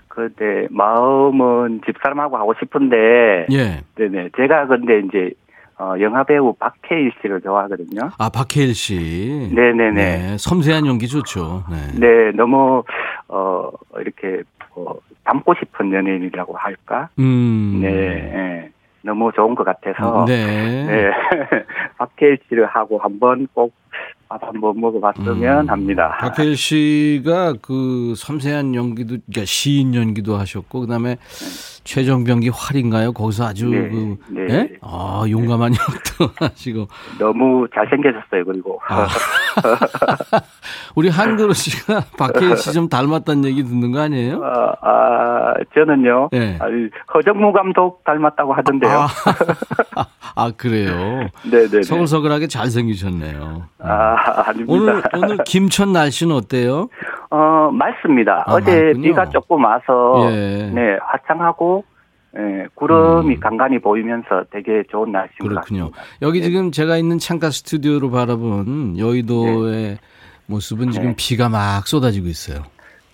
근데 0.09 0.69
마음은 0.71 1.81
집사람하고 1.85 2.37
하고 2.37 2.55
싶은데. 2.61 3.47
예. 3.51 3.83
네네. 3.97 4.31
제가 4.37 4.67
근데 4.67 5.01
이제 5.01 5.35
어, 5.79 5.95
영화 6.01 6.23
배우 6.23 6.55
박해일 6.55 7.13
씨를 7.21 7.41
좋아하거든요. 7.41 8.11
아, 8.19 8.29
박해일 8.29 8.75
씨. 8.75 9.51
네네네. 9.53 9.91
네, 9.93 10.37
섬세한 10.39 10.87
연기 10.87 11.09
좋죠. 11.09 11.65
네. 11.69 11.99
네, 11.99 12.31
너무, 12.37 12.85
어, 13.29 13.71
이렇게, 13.99 14.43
어, 14.77 14.95
닮고 15.25 15.55
싶은 15.55 15.93
연예인이라고 15.93 16.55
할까? 16.57 17.09
음. 17.19 17.81
네, 17.83 17.91
네. 17.91 18.71
너무 19.03 19.31
좋은 19.35 19.55
것 19.55 19.65
같아서. 19.65 20.25
네. 20.27 20.85
네. 20.87 21.11
박해일 21.99 22.39
씨를 22.49 22.67
하고 22.67 22.99
한번 22.99 23.47
꼭밥 23.53 24.43
한번 24.43 24.81
먹어봤으면 24.81 25.65
음. 25.67 25.71
합니다. 25.71 26.17
박해일 26.21 26.57
씨가 26.57 27.55
그 27.63 28.15
섬세한 28.17 28.75
연기도, 28.75 29.17
그러니까 29.27 29.45
시인 29.45 29.95
연기도 29.95 30.37
하셨고, 30.37 30.81
그 30.81 30.87
다음에 30.87 31.17
네. 31.17 31.82
최정병기 31.85 32.51
활인가요? 32.55 33.13
거기서 33.13 33.47
아주 33.47 33.69
네. 33.69 33.89
그, 33.89 34.17
네. 34.29 34.47
네? 34.47 34.69
아, 34.83 35.25
용감한 35.29 35.73
역도 35.75 36.33
하시고. 36.47 36.87
너무 37.19 37.67
잘생겨졌어요, 37.75 38.45
그리고. 38.45 38.81
아. 38.89 39.07
우리 40.95 41.09
한그루 41.09 41.53
씨가 41.55 42.05
박해일 42.19 42.57
씨 42.57 42.73
좀 42.73 42.89
닮았다는 42.89 43.45
얘기 43.45 43.63
듣는 43.65 43.93
거 43.93 44.01
아니에요? 44.01 44.41
아, 44.43 44.73
아 44.81 45.55
저는요. 45.75 46.29
네. 46.33 46.59
허정무 47.13 47.53
감독 47.53 48.03
닮았다고 48.05 48.55
하던데요. 48.55 48.91
아, 48.91 49.09
아 50.35 50.51
그래요? 50.57 51.29
네네. 51.51 51.83
서글서글하게 51.83 52.47
잘생기셨네요. 52.49 53.65
아, 53.81 54.17
아닙니다. 54.47 54.73
오늘, 54.73 55.03
오늘 55.15 55.39
김천 55.45 55.93
날씨는 55.93 56.35
어때요? 56.35 56.89
어, 57.31 57.71
맑습니다. 57.73 58.45
아, 58.47 58.53
어제 58.55 58.73
맑군요. 58.85 59.03
비가 59.03 59.29
조금 59.31 59.65
와서, 59.65 60.29
예. 60.31 60.71
네, 60.73 60.99
화창하고, 61.07 61.72
예, 62.39 62.67
구름이 62.75 63.35
음. 63.35 63.41
간간히 63.41 63.79
보이면서 63.79 64.45
되게 64.51 64.83
좋은 64.91 65.13
날씨인 65.13 65.49
그렇군요. 65.49 65.91
여기 66.23 66.41
네. 66.41 66.47
지금 66.47 66.73
제가 66.73 66.97
있는 66.97 67.19
창가 67.19 67.51
스튜디오로 67.51 68.11
바라본 68.11 68.99
여의도의 68.99 69.73
네. 69.73 69.99
모습은 70.47 70.91
지금 70.93 71.09
네. 71.09 71.15
비가 71.17 71.49
막 71.49 71.87
쏟아지고 71.87 72.29
있어요. 72.29 72.63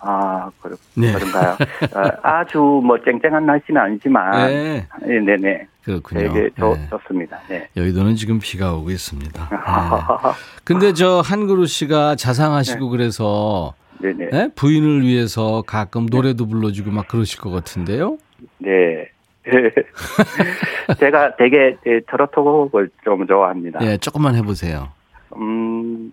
아, 0.01 0.49
그렇, 0.63 0.77
네. 0.95 1.13
그런가요? 1.13 1.57
어, 1.95 2.11
아주 2.23 2.59
뭐 2.59 2.97
쨍쨍한 3.05 3.45
날씨는 3.45 3.81
아니지만, 3.81 4.47
네. 4.47 4.87
네, 5.03 5.21
네. 5.21 5.37
네. 5.37 5.67
그렇군요. 5.83 6.21
되게 6.21 6.51
좋, 6.57 6.77
네. 6.77 6.89
좋습니다. 6.89 7.41
네. 7.49 7.69
여의도는 7.77 8.15
지금 8.15 8.39
비가 8.39 8.75
오고 8.75 8.91
있습니다. 8.91 9.49
네. 9.51 10.31
근데 10.63 10.93
저 10.93 11.21
한그루 11.25 11.67
씨가 11.67 12.15
자상하시고 12.15 12.85
네. 12.85 12.91
그래서. 12.91 13.75
네? 14.01 14.49
부인을 14.55 15.03
위해서 15.03 15.65
가끔 15.67 16.07
노래도 16.07 16.47
불러주고 16.47 16.93
막 16.93 17.09
그러실 17.09 17.41
것 17.41 17.51
같은데요? 17.51 18.19
네. 18.59 19.09
제가 20.99 21.37
되게 21.37 21.77
트로트곡을 22.07 22.91
좀 23.05 23.27
좋아합니다. 23.27 23.81
예, 23.83 23.97
조금만 23.97 24.35
해보세요. 24.35 24.89
음, 25.37 26.13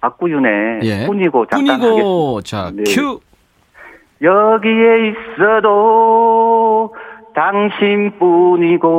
박구윤의 0.00 0.80
예. 0.82 1.06
뿐이고 1.06 1.46
잠깐 1.46 1.80
뿐이고 1.80 2.42
자 2.42 2.70
네. 2.72 2.84
큐 2.86 3.18
여기에 4.22 5.12
있어도 5.38 6.94
당신뿐이고 7.34 8.90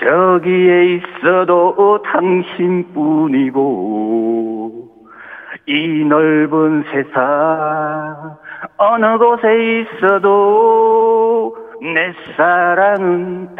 저기에 0.00 0.94
있어도 0.94 2.02
당신뿐이고 2.02 3.50
이 5.66 6.04
넓은 6.04 6.84
세상 6.90 8.38
어느 8.76 9.18
곳에 9.18 9.48
있어도 9.80 11.56
내 11.82 12.12
사랑은 12.36 13.56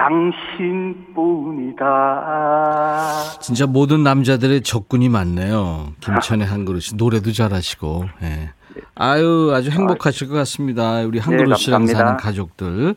당신뿐이다. 1.71 3.39
진짜 3.41 3.67
모든 3.67 4.03
남자들의 4.03 4.61
적군이 4.63 5.09
많네요. 5.09 5.93
김천의 6.01 6.47
한 6.47 6.65
그릇이 6.65 6.97
노래도 6.97 7.33
잘하시고. 7.33 8.05
예. 8.23 8.51
아유 8.95 9.53
아주 9.55 9.71
행복하실 9.71 10.29
것 10.29 10.35
같습니다. 10.35 11.01
우리 11.01 11.19
한 11.19 11.35
네, 11.37 11.43
그릇이랑 11.43 11.87
사는 11.87 12.17
가족들. 12.17 12.95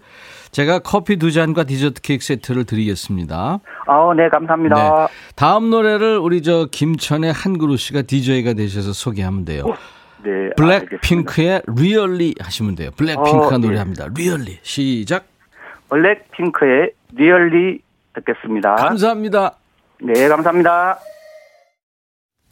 제가 0.52 0.80
커피 0.80 1.18
두 1.18 1.32
잔과 1.32 1.64
디저트 1.64 2.02
케이크 2.02 2.24
세트를 2.24 2.66
드리겠습니다. 2.66 3.60
아, 3.88 4.14
네, 4.16 4.30
감사합니다. 4.30 4.76
네. 4.76 5.08
다음 5.36 5.72
노래를 5.72 6.20
우리 6.20 6.44
저 6.44 6.68
김천의 6.72 7.34
한 7.34 7.58
그릇 7.58 7.78
씨가 7.78 8.04
DJ가 8.04 8.54
되셔서 8.54 8.94
소개하면 8.94 9.46
돼요. 9.46 9.64
오. 9.66 9.74
네. 10.24 10.50
블랙핑크의 10.56 11.62
Really 11.68 12.36
하시면 12.40 12.76
돼요. 12.76 12.92
블랙핑크가 12.96 13.48
어, 13.48 13.58
네. 13.58 13.68
노래합니다. 13.68 14.08
Really. 14.16 14.60
시작. 14.64 15.28
블랙핑크의 15.90 16.92
Really 17.16 17.80
듣겠습니다. 18.14 18.76
감사합니다. 18.76 19.56
네, 20.02 20.28
감사합니다. 20.28 21.00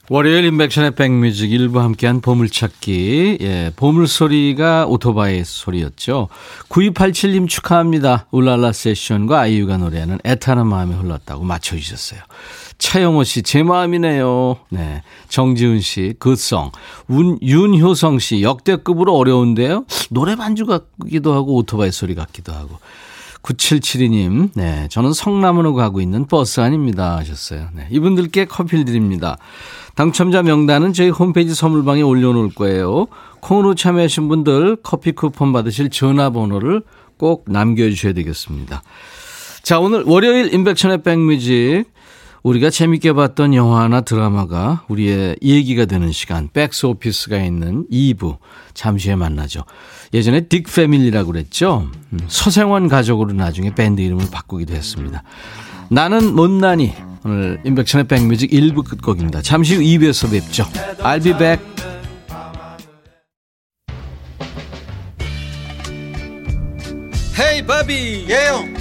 월요일 0.10 0.43
임백천의 0.45 0.91
백뮤직 0.91 1.51
일부 1.53 1.79
함께한 1.79 2.19
보물찾기. 2.19 3.38
예, 3.39 3.71
보물소리가 3.77 4.88
오토바이 4.88 5.43
소리였죠. 5.43 6.27
9287님 6.67 7.47
축하합니다. 7.47 8.25
울랄라 8.31 8.73
세션과 8.73 9.39
아이유가 9.39 9.77
노래하는 9.77 10.19
애타는 10.25 10.67
마음에 10.67 10.95
흘렀다고 10.95 11.45
맞춰주셨어요. 11.45 12.19
차영호 12.82 13.24
씨, 13.24 13.44
제 13.44 13.62
마음이네요. 13.62 14.58
네. 14.70 15.04
정지훈 15.30 15.82
씨, 15.82 16.15
굿송. 16.17 16.72
운, 17.10 17.38
윤효성 17.39 18.17
씨, 18.17 18.41
역대급으로 18.41 19.15
어려운데요? 19.15 19.86
노래 20.10 20.36
반주 20.36 20.65
같기도 20.65 21.32
하고 21.34 21.58
오토바이 21.58 21.91
소리 21.91 22.15
같기도 22.15 22.52
하고. 22.52 22.80
9772님, 23.44 24.50
네, 24.56 24.88
저는 24.89 25.13
성남으로 25.13 25.76
가고 25.76 26.02
있는 26.02 26.26
버스 26.26 26.60
안입니다. 26.60 27.17
하셨어요. 27.17 27.67
네, 27.74 27.88
이분들께 27.91 28.46
커피를 28.46 28.86
드립니다. 28.86 29.38
당첨자 29.96 30.41
명단은 30.41 30.94
저희 30.94 31.10
홈페이지 31.10 31.54
선물방에 31.54 32.02
올려놓을 32.02 32.56
거예요. 32.56 33.06
콩으로 33.41 33.76
참여하신 33.76 34.28
분들 34.28 34.78
커피 34.82 35.12
쿠폰 35.12 35.54
받으실 35.54 35.91
전화번호를 35.91 36.82
꼭 37.17 37.46
남겨주셔야 37.48 38.13
되겠습니다. 38.13 38.82
자, 39.62 39.80
오늘 39.80 40.04
월요일 40.04 40.52
인백천의 40.52 41.04
백뮤직. 41.04 41.86
우리가 42.43 42.69
재밌게 42.69 43.13
봤던 43.13 43.54
영화나 43.54 44.01
드라마가 44.01 44.84
우리의 44.88 45.36
얘기가 45.43 45.86
되는 45.86 46.12
시간, 46.12 46.49
백스 46.51 46.88
오피스가 46.88 47.38
있는 47.38 47.86
2부. 47.91 48.38
잠시 48.73 49.10
후에 49.10 49.15
만나죠. 49.15 49.63
예전에 50.13 50.41
딕 50.41 50.73
패밀리라고 50.73 51.32
그랬죠. 51.32 51.88
음, 52.13 52.19
서생원 52.27 52.88
가족으로 52.88 53.34
나중에 53.34 53.75
밴드 53.75 54.01
이름을 54.01 54.25
바꾸기도 54.32 54.73
했습니다. 54.73 55.23
나는 55.89 56.36
못나니. 56.36 56.93
오늘 57.23 57.62
인백천의 57.63 58.08
백뮤직 58.08 58.49
1부 58.49 58.84
끝곡입니다. 58.84 59.43
잠시 59.43 59.75
후 59.75 59.82
2부에서 59.82 60.32
뵙죠. 60.32 60.65
I'll 61.04 61.23
be 61.23 61.38
back. 61.38 61.63
헤이 67.39 67.65
바비 67.65 68.25
예영 68.27 68.81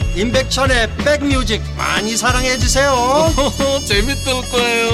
임백천의 0.15 0.89
백뮤직 0.97 1.61
많이 1.77 2.17
사랑해 2.17 2.57
주세요. 2.57 2.91
재밌을 3.87 4.33
거예요. 4.51 4.91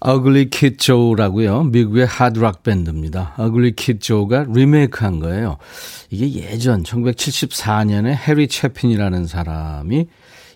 어글리 0.00 0.50
킷 0.50 0.78
조라고요. 0.78 1.62
미국의 1.64 2.04
하드락 2.04 2.62
밴드입니다. 2.62 3.32
어글리 3.38 3.72
킷 3.74 4.02
조가 4.02 4.44
리메이크한 4.50 5.20
거예요. 5.20 5.56
이게 6.10 6.42
예전 6.42 6.82
1974년에 6.82 8.14
해리 8.14 8.46
채핀이라는 8.46 9.26
사람이 9.26 10.06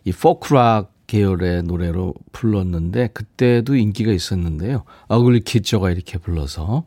이 0.04 0.12
포크락 0.12 0.97
계열의 1.08 1.64
노래로 1.64 2.14
불렀는데 2.30 3.08
그때도 3.08 3.74
인기가 3.74 4.12
있었는데요. 4.12 4.84
어글리 5.08 5.40
키저가 5.40 5.90
이렇게 5.90 6.18
불러서 6.18 6.84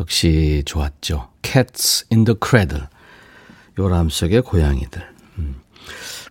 역시 0.00 0.62
좋았죠. 0.64 1.28
Cats 1.42 2.06
in 2.10 2.24
the 2.24 2.36
Cradle. 2.42 2.86
요람 3.78 4.08
속의 4.08 4.42
고양이들. 4.42 5.02
음. 5.38 5.56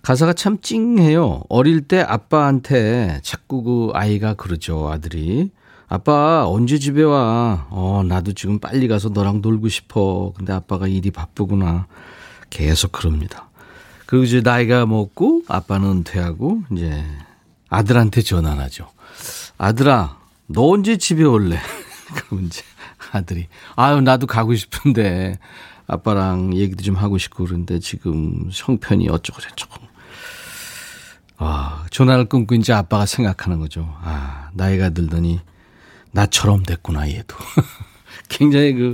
가사가 0.01 0.33
참 0.33 0.59
찡해요. 0.61 1.43
어릴 1.49 1.81
때 1.81 1.99
아빠한테 1.99 3.19
자꾸 3.23 3.61
그 3.61 3.89
아이가 3.93 4.33
그러죠. 4.33 4.89
아들이. 4.89 5.51
아빠 5.87 6.47
언제 6.47 6.79
집에 6.79 7.03
와? 7.03 7.67
어 7.69 8.01
나도 8.07 8.31
지금 8.31 8.59
빨리 8.59 8.87
가서 8.87 9.09
너랑 9.09 9.41
놀고 9.41 9.67
싶어. 9.67 10.33
근데 10.35 10.53
아빠가 10.53 10.87
일이 10.87 11.11
바쁘구나. 11.11 11.87
계속 12.49 12.93
그럽니다. 12.93 13.50
그리고 14.11 14.25
이제 14.25 14.41
나이가 14.41 14.85
먹고 14.85 15.43
아빠는 15.47 15.89
은퇴하고 15.89 16.63
이제 16.73 17.01
아들한테 17.69 18.21
전화하죠. 18.21 18.89
아들아, 19.57 20.19
너 20.47 20.67
언제 20.67 20.97
집에 20.97 21.23
올래? 21.23 21.57
그럼 22.13 22.43
이제 22.43 22.61
아들이 23.13 23.47
아유 23.77 24.01
나도 24.01 24.27
가고 24.27 24.53
싶은데 24.53 25.39
아빠랑 25.87 26.57
얘기도 26.57 26.83
좀 26.83 26.95
하고 26.95 27.17
싶고 27.17 27.45
그런데 27.45 27.79
지금 27.79 28.49
형편이 28.51 29.07
어쩌고 29.07 29.39
저쩌고. 29.39 29.81
아, 31.37 31.85
전화를 31.89 32.25
끊고 32.25 32.55
이제 32.55 32.73
아빠가 32.73 33.05
생각하는 33.05 33.59
거죠. 33.59 33.97
아, 34.01 34.49
나이가 34.53 34.89
들더니 34.89 35.39
나처럼 36.11 36.63
됐구나 36.63 37.09
얘도. 37.09 37.33
굉장히 38.27 38.73
그 38.73 38.93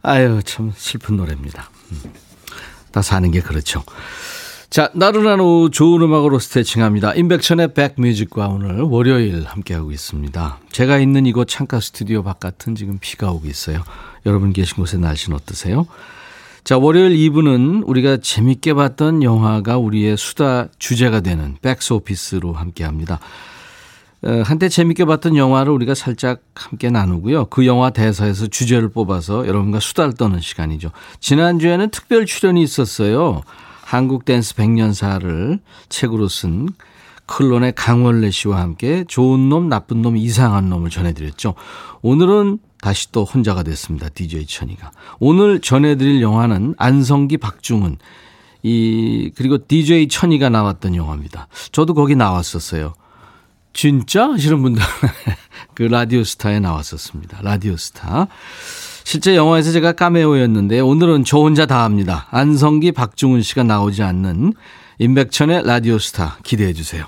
아유 0.00 0.40
참 0.42 0.72
슬픈 0.74 1.18
노래입니다. 1.18 1.68
음. 1.92 2.24
다 2.94 3.02
사는 3.02 3.28
게 3.32 3.40
그렇죠. 3.40 3.82
자, 4.70 4.88
나른한 4.94 5.40
오후 5.40 5.68
좋은 5.68 6.00
음악으로 6.00 6.38
스트레칭합니다. 6.38 7.14
임백천의 7.14 7.74
백뮤직과 7.74 8.46
오늘 8.46 8.82
월요일 8.82 9.44
함께하고 9.46 9.90
있습니다. 9.90 10.58
제가 10.70 10.98
있는 10.98 11.26
이곳 11.26 11.48
창가 11.48 11.80
스튜디오 11.80 12.22
바깥은 12.22 12.76
지금 12.76 12.98
비가 13.00 13.32
오고 13.32 13.48
있어요. 13.48 13.82
여러분 14.26 14.52
계신 14.52 14.76
곳의 14.76 15.00
날씨는 15.00 15.36
어떠세요? 15.36 15.88
자, 16.62 16.78
월요일 16.78 17.16
2부는 17.16 17.82
우리가 17.84 18.18
재밌게 18.18 18.74
봤던 18.74 19.24
영화가 19.24 19.76
우리의 19.78 20.16
수다 20.16 20.68
주제가 20.78 21.18
되는 21.18 21.56
백스 21.62 21.94
오피스로 21.94 22.52
함께합니다. 22.52 23.18
어, 24.26 24.42
한때 24.42 24.70
재밌게 24.70 25.04
봤던 25.04 25.36
영화를 25.36 25.72
우리가 25.72 25.94
살짝 25.94 26.42
함께 26.54 26.88
나누고요. 26.88 27.46
그 27.46 27.66
영화 27.66 27.90
대사에서 27.90 28.46
주제를 28.46 28.88
뽑아서 28.88 29.46
여러분과 29.46 29.80
수다를 29.80 30.14
떠는 30.14 30.40
시간이죠. 30.40 30.90
지난주에는 31.20 31.90
특별 31.90 32.24
출연이 32.24 32.62
있었어요. 32.62 33.42
한국 33.82 34.24
댄스 34.24 34.54
100년사를 34.54 35.60
책으로 35.90 36.28
쓴 36.28 36.68
클론의 37.26 37.74
강원래 37.74 38.30
씨와 38.30 38.60
함께 38.60 39.04
좋은 39.06 39.48
놈, 39.50 39.68
나쁜 39.68 40.00
놈, 40.00 40.16
이상한 40.16 40.70
놈을 40.70 40.88
전해드렸죠. 40.88 41.54
오늘은 42.00 42.58
다시 42.80 43.12
또 43.12 43.24
혼자가 43.24 43.62
됐습니다. 43.62 44.08
DJ 44.08 44.46
천이가. 44.46 44.90
오늘 45.20 45.60
전해드릴 45.60 46.22
영화는 46.22 46.74
안성기, 46.78 47.38
박중훈, 47.38 47.98
이, 48.62 49.30
그리고 49.36 49.58
DJ 49.66 50.08
천이가 50.08 50.48
나왔던 50.48 50.94
영화입니다. 50.94 51.48
저도 51.72 51.92
거기 51.92 52.16
나왔었어요. 52.16 52.94
진짜 53.74 54.30
하시는 54.30 54.62
분들 54.62 54.82
그 55.74 55.82
라디오스타에 55.82 56.60
나왔었습니다. 56.60 57.40
라디오스타. 57.42 58.28
실제 59.02 59.36
영화에서 59.36 59.72
제가 59.72 59.92
까메오였는데 59.92 60.80
오늘은 60.80 61.24
저 61.24 61.38
혼자 61.38 61.66
다 61.66 61.84
합니다. 61.84 62.26
안성기, 62.30 62.92
박중훈 62.92 63.42
씨가 63.42 63.64
나오지 63.64 64.02
않는 64.02 64.54
임백천의 64.98 65.64
라디오스타 65.66 66.38
기대해 66.42 66.72
주세요. 66.72 67.04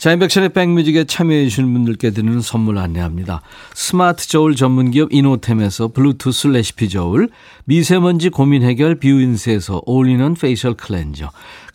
자, 0.00 0.12
임백천의 0.12 0.54
백뮤직에 0.54 1.04
참여해 1.04 1.44
주시는 1.44 1.74
분들께 1.74 2.12
드리는 2.12 2.40
선물 2.40 2.78
안내합니다. 2.78 3.42
스마트 3.74 4.26
저울 4.28 4.56
전문기업 4.56 5.12
이노템에서 5.12 5.88
블루투스 5.88 6.46
레시피 6.48 6.88
저울, 6.88 7.28
미세먼지 7.66 8.30
고민 8.30 8.62
해결 8.62 8.94
뷰인스에서 8.94 9.82
올리는 9.84 10.32
facial 10.32 10.72
클렌저, 10.72 11.30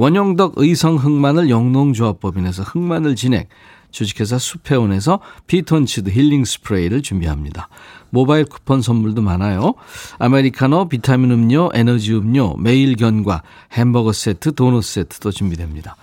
원형덕 0.00 0.54
의성 0.56 0.96
흑마늘 0.96 1.50
영농조합법인에서 1.50 2.62
흑마늘 2.62 3.16
진액, 3.16 3.50
주식회사 3.90 4.38
수페온에서 4.38 5.20
피톤치드 5.46 6.08
힐링 6.08 6.46
스프레이를 6.46 7.02
준비합니다. 7.02 7.68
모바일 8.08 8.46
쿠폰 8.46 8.80
선물도 8.80 9.20
많아요. 9.20 9.74
아메리카노, 10.18 10.88
비타민 10.88 11.32
음료, 11.32 11.68
에너지 11.74 12.14
음료, 12.14 12.56
매일 12.56 12.96
견과, 12.96 13.42
햄버거 13.72 14.14
세트, 14.14 14.54
도넛 14.54 14.84
세트도 14.84 15.32
준비됩니다. 15.32 15.96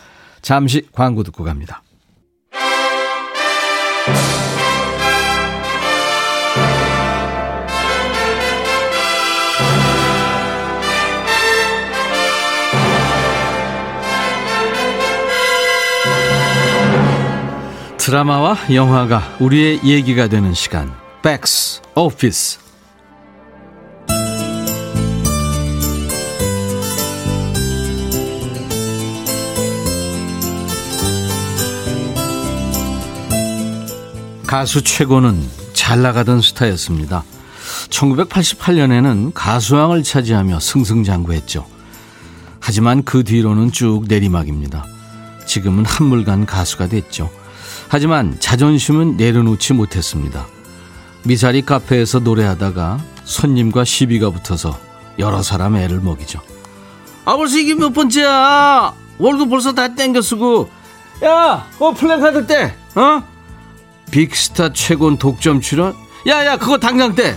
잠시 0.44 0.84
광고 0.92 1.24
듣고 1.24 1.44
갑니다. 1.44 1.82
드라마와 18.08 18.58
영화가 18.74 19.36
우리의 19.42 19.82
얘기가 19.84 20.30
되는 20.30 20.54
시간. 20.54 20.94
백스 21.22 21.82
오피스. 21.94 22.58
가수 34.48 34.82
최고는 34.82 35.46
잘 35.74 36.02
나가던 36.02 36.40
스타였습니다. 36.42 37.26
1988년에는 37.90 39.34
가수왕을 39.34 40.04
차지하며 40.04 40.62
승승장구했죠. 40.62 41.68
하지만 42.62 43.04
그 43.04 43.26
뒤로는 43.26 43.74
쭉 43.74 44.06
내리막입니다. 44.08 44.86
지금은 45.46 45.84
한물간 45.84 46.46
가수가 46.46 46.88
됐죠. 46.88 47.30
하지만 47.90 48.36
자존심은 48.40 49.18
내려놓지 49.18 49.74
못했습니다. 49.74 50.46
미사리 51.24 51.62
카페에서 51.62 52.20
노래하다가 52.20 53.00
손님과 53.24 53.84
시비가 53.86 54.30
붙어서 54.30 54.78
여러 55.20 55.42
사람 55.42 55.76
애를 55.76 56.00
먹이죠. 56.00 56.40
아 57.26 57.36
벌써 57.36 57.58
이게 57.58 57.74
몇 57.76 57.94
번째야? 57.94 58.94
월급 59.18 59.50
벌써 59.50 59.74
다 59.74 59.94
땡겨 59.94 60.22
쓰고 60.22 60.70
야, 61.24 61.68
어 61.80 61.92
플랜카드 61.94 62.46
때, 62.46 62.76
어? 62.96 63.24
Big 64.12 64.38
star 64.38 64.74
최곤 64.74 65.18
독점 65.18 65.62
출연? 65.62 65.96
야, 66.28 66.46
야, 66.46 66.58
그거 66.58 66.78
당장 66.78 67.16
때. 67.16 67.36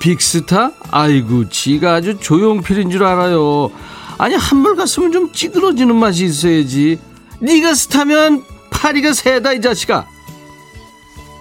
Big 0.00 0.26
star? 0.26 0.70
아이고, 0.92 1.48
지가 1.48 1.94
아주 1.94 2.18
조용필인 2.18 2.90
줄 2.90 3.02
알아요. 3.02 3.70
아니, 4.18 4.36
한물 4.36 4.76
갔으면 4.76 5.10
좀 5.10 5.32
찌그러지는 5.32 5.96
맛이 5.96 6.24
있어야지. 6.24 7.00
네가 7.40 7.74
스타면 7.74 8.44
파리가 8.70 9.12
새다, 9.12 9.52
이 9.54 9.60
자식아. 9.60 10.06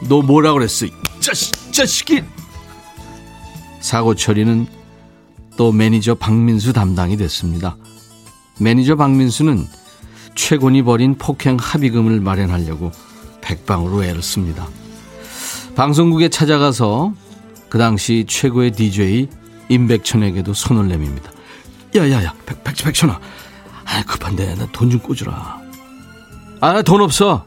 너 0.08 0.22
뭐라 0.22 0.54
그랬어? 0.54 0.86
이 0.86 0.92
자식, 1.20 1.74
자식이. 1.74 2.24
사고 3.82 4.16
처리는 4.16 4.68
또 5.58 5.72
매니저 5.72 6.16
박민수 6.16 6.74
담당이 6.74 7.18
됐습니다. 7.18 7.78
매니저 8.60 8.96
박민수는 8.96 9.66
최곤이 10.36 10.84
벌인 10.84 11.16
폭행 11.18 11.58
합의금을 11.60 12.20
마련하려고 12.20 12.92
백방으로 13.42 14.04
애를 14.04 14.22
씁니다. 14.22 14.68
방송국에 15.76 16.30
찾아가서 16.30 17.14
그 17.70 17.78
당시 17.78 18.26
최고의 18.28 18.72
DJ 18.72 19.30
임백천에게도 19.70 20.54
손을 20.54 20.88
내밉니다. 20.88 21.32
야야야 21.96 22.34
백, 22.46 22.64
백, 22.64 22.76
백천아 22.84 23.20
아 23.86 24.04
급한데 24.04 24.56
나 24.56 24.66
돈 24.72 24.90
좀 24.90 25.00
꽂으라. 25.00 25.62
아 26.68 26.82
돈 26.82 27.02
없어. 27.02 27.46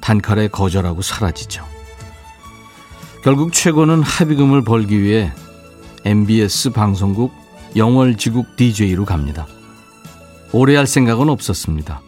단칼에 0.00 0.48
거절하고 0.48 1.00
사라지죠. 1.00 1.64
결국 3.22 3.52
최고는 3.52 4.02
합의금을 4.02 4.64
벌기 4.64 5.00
위해 5.00 5.32
MBS 6.04 6.70
방송국 6.70 7.32
영월지국 7.76 8.56
DJ로 8.56 9.04
갑니다. 9.04 9.46
오래 10.50 10.74
할 10.74 10.88
생각은 10.88 11.28
없었습니다. 11.28 12.02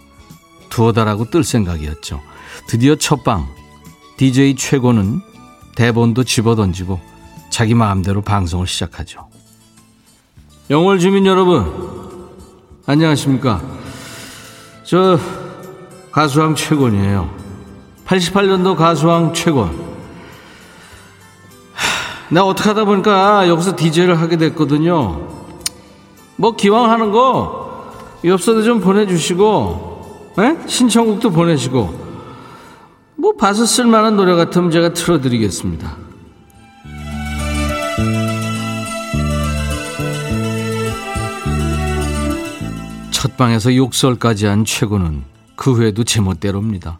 두어 0.70 0.92
달하고 0.92 1.30
뜰 1.30 1.44
생각이었죠. 1.44 2.20
드디어 2.66 2.96
첫방 2.96 3.46
DJ 4.16 4.56
최고는 4.56 5.20
대본도 5.76 6.24
집어던지고 6.24 6.98
자기 7.48 7.74
마음대로 7.74 8.22
방송을 8.22 8.66
시작하죠. 8.66 9.28
영월 10.68 10.98
주민 10.98 11.26
여러분, 11.26 12.32
안녕하십니까. 12.86 13.62
저 14.82 15.16
가수왕 16.12 16.54
최곤이에요. 16.54 17.28
88년도 18.06 18.76
가수왕 18.76 19.32
최곤. 19.32 19.92
내가 22.28 22.46
어떻게 22.46 22.68
하다 22.68 22.84
보니까 22.84 23.48
여기서 23.48 23.76
DJ를 23.76 24.20
하게 24.20 24.36
됐거든요. 24.36 25.26
뭐 26.36 26.52
기왕 26.52 26.90
하는 26.90 27.10
거 27.10 27.92
엽서도 28.24 28.62
좀 28.62 28.80
보내주시고 28.80 30.34
에? 30.38 30.42
예? 30.42 30.58
신청곡도 30.66 31.30
보내시고 31.30 32.02
뭐 33.16 33.36
봐서 33.36 33.64
쓸만한 33.64 34.16
노래 34.16 34.34
같으면 34.34 34.70
제가 34.70 34.92
틀어드리겠습니다. 34.92 35.96
첫 43.10 43.36
방에서 43.36 43.74
욕설까지 43.74 44.46
한 44.46 44.64
최고는 44.64 45.31
그 45.56 45.72
후에도 45.72 46.04
제멋대로입니다. 46.04 46.98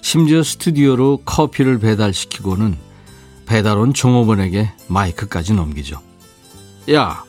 심지어 0.00 0.42
스튜디오로 0.42 1.22
커피를 1.24 1.78
배달시키고는 1.78 2.76
배달 3.46 3.78
온 3.78 3.92
종업원에게 3.94 4.72
마이크까지 4.88 5.52
넘기죠. 5.54 6.00
야, 6.92 7.24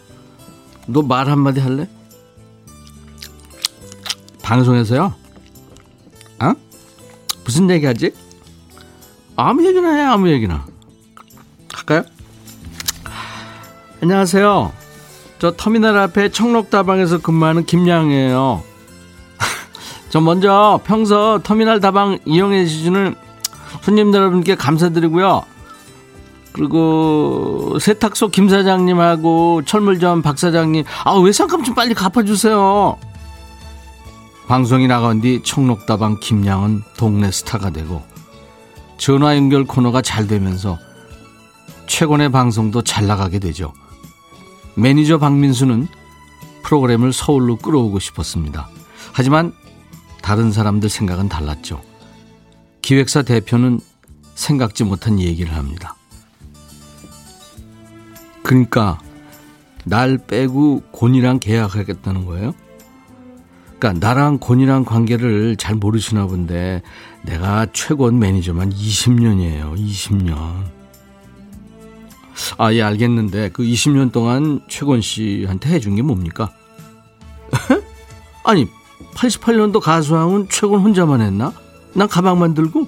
너 0.87 1.01
말 1.01 1.29
한마디 1.29 1.59
할래? 1.59 1.87
방송에서요? 4.41 5.13
어? 6.41 6.53
무슨 7.45 7.69
얘기 7.69 7.85
하지? 7.85 8.13
아무 9.35 9.65
얘기나 9.65 9.93
해, 9.93 10.01
아무 10.01 10.29
얘기나. 10.29 10.65
할까요? 11.73 12.03
안녕하세요. 14.01 14.71
저 15.39 15.51
터미널 15.55 15.97
앞에 15.97 16.29
청록다방에서 16.29 17.19
근무하는 17.19 17.65
김양이에요. 17.65 18.63
저 20.13 20.21
먼저 20.21 20.79
평소 20.83 21.39
터미널 21.41 21.79
다방 21.79 22.19
이용해 22.25 22.67
주시는 22.67 23.15
손님들 23.81 24.19
여러분께 24.19 24.53
감사드리고요. 24.53 25.41
그리고 26.51 27.79
세탁소 27.79 28.27
김 28.27 28.47
사장님하고 28.47 29.63
철물점 29.65 30.21
박 30.21 30.37
사장님, 30.37 30.83
아 31.03 31.13
외상값 31.13 31.63
좀 31.63 31.73
빨리 31.73 31.95
갚아주세요. 31.95 32.95
방송이 34.47 34.85
나간 34.85 35.19
뒤 35.19 35.41
청록다방 35.41 36.19
김양은 36.19 36.83
동네 36.95 37.31
스타가 37.31 37.71
되고 37.71 38.03
전화 38.99 39.35
연결 39.35 39.63
코너가 39.63 40.03
잘 40.03 40.27
되면서 40.27 40.77
최근의 41.87 42.29
방송도 42.31 42.83
잘 42.83 43.07
나가게 43.07 43.39
되죠. 43.39 43.73
매니저 44.75 45.17
박민수는 45.17 45.87
프로그램을 46.61 47.13
서울로 47.13 47.55
끌어오고 47.55 47.97
싶었습니다. 47.97 48.69
하지만 49.11 49.53
다른 50.23 50.53
사람들 50.53 50.89
생각은 50.89 51.27
달랐죠. 51.27 51.81
기획사 52.81 53.21
대표는 53.21 53.81
생각지 54.35 54.85
못한 54.85 55.19
얘기를 55.19 55.53
합니다. 55.53 55.95
그러니까 58.41 58.97
날 59.83 60.17
빼고 60.17 60.83
곤이랑 60.91 61.39
계약하겠다는 61.39 62.25
거예요? 62.25 62.53
그러니까 63.77 64.07
나랑 64.07 64.37
곤이랑 64.39 64.85
관계를 64.85 65.57
잘 65.57 65.75
모르시나 65.75 66.25
본데 66.25 66.81
내가 67.23 67.67
최고원 67.73 68.17
매니저만 68.17 68.71
20년이에요. 68.71 69.77
20년. 69.77 70.37
아, 72.57 72.73
예, 72.73 72.81
알겠는데 72.81 73.49
그 73.49 73.63
20년 73.63 74.13
동안 74.13 74.61
최권 74.69 75.01
씨한테 75.01 75.69
해준 75.71 75.95
게 75.95 76.01
뭡니까? 76.01 76.49
아니, 78.45 78.67
88년도 79.13 79.79
가수왕은 79.79 80.47
최권 80.49 80.81
혼자만 80.81 81.21
했나? 81.21 81.53
난 81.93 82.07
가방만 82.07 82.53
들고? 82.53 82.87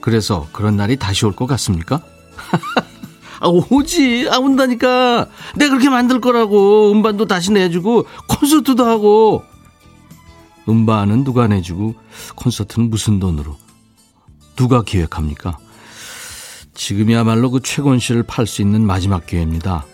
그래서 0.00 0.46
그런 0.52 0.76
날이 0.76 0.96
다시 0.96 1.24
올 1.26 1.32
것 1.32 1.46
같습니까? 1.46 2.00
아, 3.40 3.48
오지. 3.48 4.28
아, 4.30 4.38
온다니까. 4.38 5.28
내가 5.56 5.70
그렇게 5.70 5.90
만들 5.90 6.20
거라고. 6.20 6.90
음반도 6.92 7.26
다시 7.26 7.52
내주고, 7.52 8.06
콘서트도 8.28 8.84
하고. 8.86 9.42
음반은 10.68 11.24
누가 11.24 11.46
내주고, 11.46 11.94
콘서트는 12.34 12.88
무슨 12.88 13.18
돈으로? 13.20 13.56
누가 14.56 14.82
기획합니까? 14.82 15.58
지금이야말로 16.74 17.50
그 17.50 17.60
최곤 17.60 17.98
씨를 17.98 18.22
팔 18.22 18.46
수 18.46 18.62
있는 18.62 18.86
마지막 18.86 19.26
기회입니다. 19.26 19.84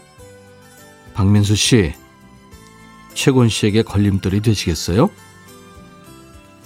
박민수 1.15 1.57
씨, 1.57 1.95
최곤 3.15 3.49
씨에게 3.49 3.83
걸림돌이 3.83 4.41
되시겠어요? 4.41 5.11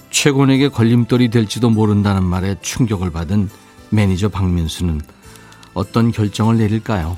최곤에게 0.09 0.69
걸림돌이 0.69 1.29
될지도 1.29 1.69
모른다는 1.69 2.23
말에 2.23 2.55
충격을 2.61 3.11
받은 3.11 3.49
매니저 3.89 4.29
박민수는 4.29 5.01
어떤 5.73 6.11
결정을 6.11 6.57
내릴까요? 6.57 7.17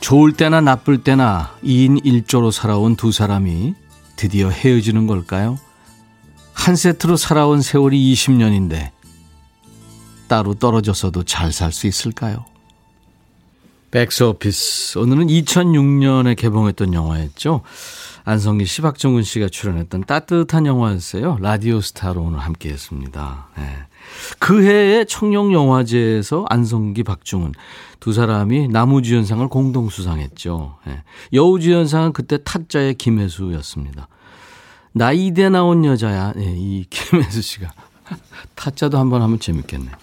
좋을 0.00 0.32
때나 0.32 0.60
나쁠 0.60 1.02
때나 1.02 1.54
2인 1.62 2.02
1조로 2.04 2.50
살아온 2.52 2.96
두 2.96 3.12
사람이 3.12 3.74
드디어 4.16 4.48
헤어지는 4.48 5.06
걸까요? 5.06 5.58
한 6.52 6.76
세트로 6.76 7.16
살아온 7.16 7.62
세월이 7.62 8.12
20년인데 8.14 8.90
따로 10.28 10.54
떨어져서도 10.54 11.22
잘 11.24 11.52
살 11.52 11.72
수 11.72 11.86
있을까요? 11.86 12.44
백스 13.90 14.22
오피스 14.24 14.98
오늘은 14.98 15.28
2006년에 15.28 16.36
개봉했던 16.36 16.92
영화였죠. 16.92 17.62
안성기 18.28 18.66
씨, 18.66 18.82
박중훈 18.82 19.22
씨가 19.22 19.48
출연했던 19.48 20.04
따뜻한 20.04 20.66
영화였어요. 20.66 21.38
라디오 21.40 21.80
스타로 21.80 22.24
오늘 22.24 22.40
함께 22.40 22.68
했습니다. 22.68 23.48
네. 23.56 23.64
그 24.38 24.62
해에 24.64 25.06
청룡영화제에서 25.06 26.44
안성기, 26.50 27.04
박중훈 27.04 27.54
두 28.00 28.12
사람이 28.12 28.68
나무주연상을 28.68 29.48
공동 29.48 29.88
수상했죠. 29.88 30.76
예. 30.88 31.04
여우주연상은 31.32 32.12
그때 32.12 32.36
타짜의 32.36 32.96
김혜수였습니다. 32.96 34.08
나이대 34.92 35.48
나온 35.48 35.86
여자야. 35.86 36.34
예, 36.36 36.54
이 36.54 36.84
김혜수 36.90 37.40
씨가 37.40 37.72
타짜도 38.56 38.98
한번 38.98 39.22
하면 39.22 39.40
재밌겠네요. 39.40 39.96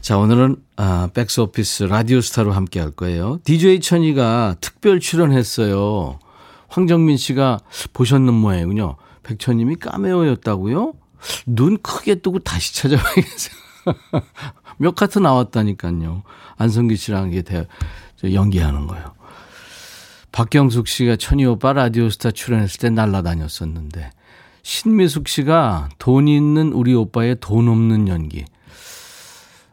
자, 0.00 0.16
오늘은 0.16 0.58
아, 0.76 1.08
백스 1.12 1.40
오피스 1.40 1.84
라디오 1.84 2.20
스타로 2.20 2.52
함께 2.52 2.78
할 2.78 2.92
거예요. 2.92 3.40
DJ 3.42 3.80
천이가 3.80 4.54
특별 4.60 5.00
출연했어요. 5.00 6.20
황정민 6.72 7.18
씨가 7.18 7.60
보셨는 7.92 8.32
모양이군요. 8.32 8.96
백천님이 9.24 9.76
까메오였다고요? 9.76 10.94
눈 11.46 11.76
크게 11.82 12.16
뜨고 12.16 12.38
다시 12.38 12.74
찾아봐야겠어요. 12.74 13.54
몇 14.78 14.94
카트 14.94 15.18
나왔다니까요. 15.18 16.22
안성기 16.56 16.96
씨랑 16.96 17.28
이게 17.28 17.42
대, 17.42 17.66
연기하는 18.24 18.86
거예요. 18.86 19.12
박경숙 20.32 20.88
씨가 20.88 21.16
천이 21.16 21.44
오빠 21.44 21.74
라디오스타 21.74 22.30
출연했을 22.30 22.80
때 22.80 22.88
날라다녔었는데 22.88 24.10
신미숙 24.62 25.28
씨가 25.28 25.90
돈 25.98 26.26
있는 26.26 26.72
우리 26.72 26.94
오빠의 26.94 27.36
돈 27.38 27.68
없는 27.68 28.08
연기. 28.08 28.46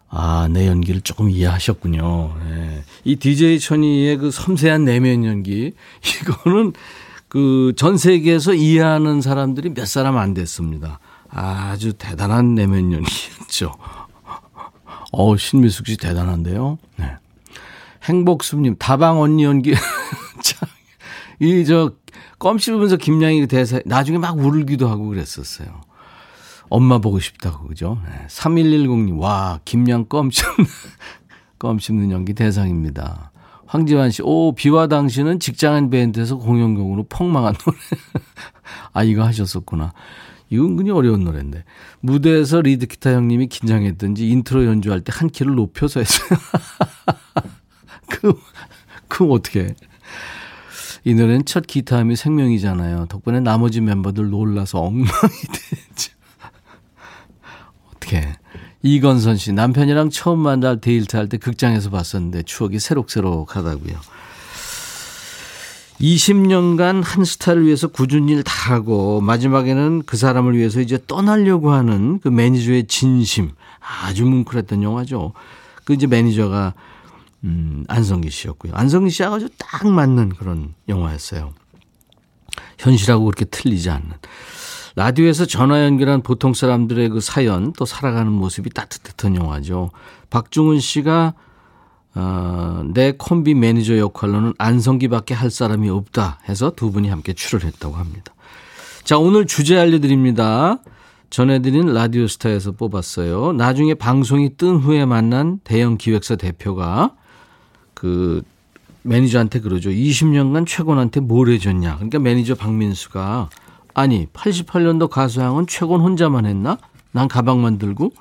아, 0.09 0.47
내 0.51 0.67
연기를 0.67 1.01
조금 1.01 1.29
이해하셨군요. 1.29 2.35
네. 2.49 2.83
이 3.03 3.15
DJ 3.15 3.59
천이의 3.59 4.17
그 4.17 4.31
섬세한 4.31 4.85
내면 4.85 5.23
연기, 5.25 5.73
이거는 6.21 6.73
그 7.27 7.73
전 7.77 7.97
세계에서 7.97 8.53
이해하는 8.55 9.21
사람들이 9.21 9.73
몇 9.73 9.87
사람 9.87 10.17
안 10.17 10.33
됐습니다. 10.33 10.99
아주 11.29 11.93
대단한 11.93 12.55
내면 12.55 12.91
연기였죠. 12.91 13.71
어, 15.13 15.37
신미숙 15.37 15.87
씨 15.87 15.97
대단한데요. 15.97 16.77
네. 16.97 17.11
행복수님, 18.03 18.77
다방 18.79 19.21
언니 19.21 19.43
연기. 19.43 19.73
참, 20.41 20.67
이, 21.39 21.65
저, 21.65 21.93
껌 22.39 22.57
씹으면서 22.57 22.97
김양희 22.97 23.45
대사, 23.47 23.79
나중에 23.85 24.17
막 24.17 24.37
울기도 24.37 24.87
하고 24.87 25.07
그랬었어요. 25.09 25.81
엄마 26.69 26.99
보고 26.99 27.19
싶다고, 27.19 27.67
그죠? 27.67 27.97
네. 28.05 28.27
3110님, 28.27 29.19
와, 29.19 29.59
김양 29.65 30.05
껌 30.05 30.29
씹는, 30.31 30.55
껌 31.59 31.79
씹는 31.79 32.11
연기 32.11 32.33
대상입니다. 32.33 33.31
황지환 33.65 34.09
씨, 34.11 34.21
오, 34.23 34.53
비와 34.53 34.87
당신은 34.87 35.39
직장인 35.39 35.89
밴드에서 35.89 36.37
공연곡으로 36.37 37.05
폭망한 37.07 37.53
노래. 37.63 37.77
아, 38.93 39.03
이거 39.03 39.23
하셨었구나. 39.25 39.93
이거 40.49 40.65
은근히 40.65 40.89
어려운 40.89 41.23
노래인데. 41.23 41.63
무대에서 41.99 42.61
리드기타 42.61 43.11
형님이 43.13 43.47
긴장했던지 43.47 44.27
인트로 44.27 44.65
연주할 44.65 45.01
때 45.01 45.11
한 45.13 45.29
키를 45.29 45.53
높여서 45.53 45.99
했어요. 45.99 46.39
그, 48.09 48.33
그 49.07 49.31
어떻게. 49.31 49.75
이 51.03 51.13
노래는 51.13 51.45
첫 51.45 51.67
기타음이 51.67 52.15
생명이잖아요. 52.15 53.05
덕분에 53.07 53.39
나머지 53.39 53.81
멤버들 53.81 54.29
놀라서 54.31 54.79
엉망이 54.81 55.07
되죠. 55.11 56.11
어떻게. 58.09 58.35
이건선 58.81 59.37
씨, 59.37 59.53
남편이랑 59.53 60.09
처음 60.09 60.39
만날 60.39 60.81
데이트 60.81 61.15
할 61.15 61.27
때 61.27 61.37
극장에서 61.37 61.89
봤었는데 61.89 62.43
추억이 62.43 62.79
새록새록하다고요. 62.79 63.97
20년간 66.01 67.03
한 67.03 67.25
스타를 67.25 67.65
위해서 67.65 67.87
꾸준히 67.89 68.31
일 68.31 68.52
다 68.52 68.73
하고 68.73 69.19
마지막에는 69.19 70.03
그 70.05 70.15
사람을 70.15 70.57
위해서 70.57 70.79
이제 70.79 70.97
떠나려고 71.05 71.71
하는 71.71 72.19
그 72.21 72.29
매니저의 72.29 72.87
진심 72.87 73.51
아주 73.79 74.25
뭉클했던 74.25 74.81
영화죠. 74.81 75.33
그 75.83 75.93
이제 75.93 76.07
매니저가 76.07 76.73
음, 77.43 77.83
안성기 77.89 78.29
씨였고요. 78.29 78.73
안성기 78.75 79.09
씨하고 79.09 79.35
아주 79.35 79.49
딱 79.57 79.87
맞는 79.87 80.29
그런 80.29 80.73
영화였어요. 80.87 81.53
현실하고 82.77 83.25
그렇게 83.25 83.43
틀리지 83.45 83.89
않는. 83.89 84.11
라디오에서 84.99 85.45
전화 85.45 85.85
연결한 85.85 86.21
보통 86.21 86.53
사람들의 86.53 87.07
그 87.07 87.21
사연 87.21 87.71
또 87.71 87.85
살아가는 87.85 88.29
모습이 88.29 88.69
따뜻했던 88.71 89.37
영화죠. 89.37 89.91
박중훈 90.29 90.81
씨가 90.81 91.35
어, 92.15 92.83
내 92.93 93.13
콤비 93.13 93.53
매니저 93.53 93.97
역할로는 93.97 94.55
안성기밖에 94.57 95.33
할 95.33 95.51
사람이 95.51 95.89
없다 95.89 96.39
해서 96.49 96.73
두 96.75 96.91
분이 96.91 97.07
함께 97.07 97.31
출연했다고 97.31 97.95
합니다. 97.95 98.33
자, 99.05 99.17
오늘 99.17 99.45
주제 99.45 99.79
알려드립니다. 99.79 100.79
전해드린 101.29 101.93
라디오스타에서 101.93 102.73
뽑았어요. 102.73 103.53
나중에 103.53 103.93
방송이 103.93 104.57
뜬 104.57 104.75
후에 104.75 105.05
만난 105.05 105.61
대형 105.63 105.97
기획사 105.97 106.35
대표가 106.35 107.15
그 107.93 108.41
매니저한테 109.03 109.61
그러죠. 109.61 109.91
20년간 109.91 110.67
최곤한테 110.67 111.21
뭘 111.21 111.47
해줬냐. 111.51 111.95
그러니까 111.95 112.19
매니저 112.19 112.55
박민수가 112.55 113.49
아니 113.93 114.27
88년도 114.27 115.09
가수왕은 115.09 115.67
최곤 115.67 116.01
혼자만 116.01 116.45
했나? 116.45 116.77
난 117.11 117.27
가방만 117.27 117.77
들고 117.77 118.11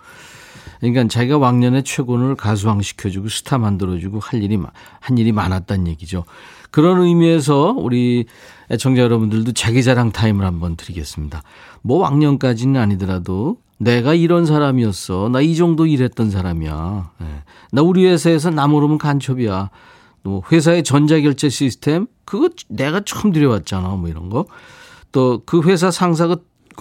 그러니까 0.81 1.09
자기가 1.09 1.39
왕년에 1.39 1.83
최곤을 1.83 2.37
가수왕 2.37 2.83
시켜주고 2.83 3.29
스타 3.29 3.59
만들어주고 3.59 4.21
할 4.21 4.43
일이 4.43 4.59
한 5.01 5.19
일이 5.19 5.33
많았다는 5.33 5.89
얘기죠. 5.89 6.25
그런 6.71 7.01
의미에서 7.01 7.75
우리 7.77 8.27
애청자 8.71 9.03
여러분들도 9.03 9.53
자기 9.53 9.83
자랑 9.83 10.13
타임을 10.13 10.45
한번 10.45 10.77
드리겠습니다. 10.77 11.43
뭐 11.83 11.99
왕년까지는 11.99 12.81
아니더라도 12.81 13.57
내가 13.79 14.15
이런 14.15 14.45
사람이었어. 14.45 15.29
나 15.31 15.41
이 15.41 15.55
정도 15.57 15.87
일했던 15.87 16.31
사람이야. 16.31 17.11
네. 17.21 17.27
나 17.73 17.83
우리 17.83 18.07
회사에서 18.07 18.51
나 18.51 18.67
모르면 18.67 18.99
간첩이야. 18.99 19.71
뭐 20.23 20.43
회사의 20.51 20.83
전자결제 20.83 21.49
시스템 21.49 22.07
그거 22.25 22.51
내가 22.69 23.01
처음 23.01 23.33
들여왔잖아. 23.33 23.89
뭐 23.91 24.09
이런 24.09 24.29
거. 24.31 24.47
또 25.13 25.43
그 25.47 25.63
회사 25.63 25.91
상사가 25.91 26.37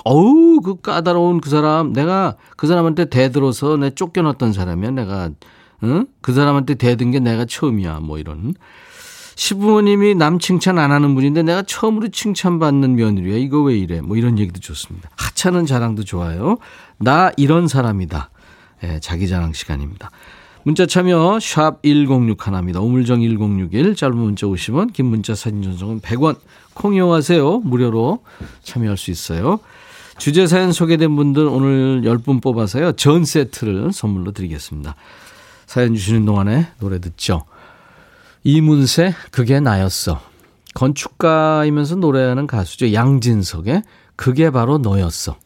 어우 0.06 0.62
그 0.62 0.80
까다로운 0.82 1.42
그 1.42 1.50
사람 1.50 1.94
내가 1.94 2.36
그 2.56 2.68
사람한테 2.68 3.06
대들어서 3.06 3.78
내 3.78 3.90
쫓겨났던 3.90 4.54
사람이야. 4.54 4.92
내가 4.92 5.30
응? 5.84 6.08
그 6.22 6.34
사람한테 6.34 6.76
대든 6.76 7.12
게 7.12 7.20
내가 7.20 7.46
처음이야. 7.46 8.00
뭐 8.02 8.18
이런. 8.20 8.54
시부모님이 9.36 10.16
남 10.16 10.40
칭찬 10.40 10.80
안 10.80 10.92
하는 10.92 11.14
분인데 11.14 11.44
내가 11.44 11.62
처음으로 11.62 12.08
칭찬받는 12.10 12.96
며느리야. 12.96 13.38
이거 13.38 13.62
왜 13.62 13.78
이래? 13.78 14.02
뭐 14.02 14.18
이런 14.18 14.40
얘기도 14.40 14.60
좋습니다. 14.60 15.10
하찮은 15.16 15.68
자랑도 15.68 16.04
좋아요. 16.04 16.58
나 16.98 17.32
이런 17.38 17.68
사람이다. 17.68 18.32
예, 18.84 19.00
자기 19.00 19.28
자랑 19.28 19.54
시간입니다. 19.54 20.10
문자 20.68 20.86
참여 20.86 21.40
샵 21.40 21.82
1061입니다. 21.82 22.84
우물정 22.84 23.22
1061 23.22 23.96
짧은 23.96 24.18
문자 24.18 24.48
50원 24.48 24.92
긴 24.92 25.06
문자 25.06 25.34
사진 25.34 25.64
전송은 25.64 26.02
100원 26.02 26.36
콩 26.74 26.94
이용하세요. 26.94 27.60
무료로 27.60 28.20
참여할 28.64 28.98
수 28.98 29.10
있어요. 29.10 29.62
주제 30.18 30.46
사연 30.46 30.74
소개된 30.74 31.16
분들 31.16 31.46
오늘 31.46 32.02
10분 32.02 32.42
뽑아서요. 32.42 32.92
전 32.98 33.24
세트를 33.24 33.94
선물로 33.94 34.34
드리겠습니다. 34.34 34.96
사연 35.68 35.96
주시는 35.96 36.26
동안에 36.26 36.68
노래 36.82 37.00
듣죠. 37.00 37.46
이문세 38.44 39.16
그게 39.32 39.62
나였어. 39.62 40.20
건축가이면서 40.74 41.96
노래하는 41.96 42.46
가수죠. 42.46 42.92
양진석의 42.92 43.84
그게 44.18 44.50
바로 44.50 44.80
너였어. 44.80 45.38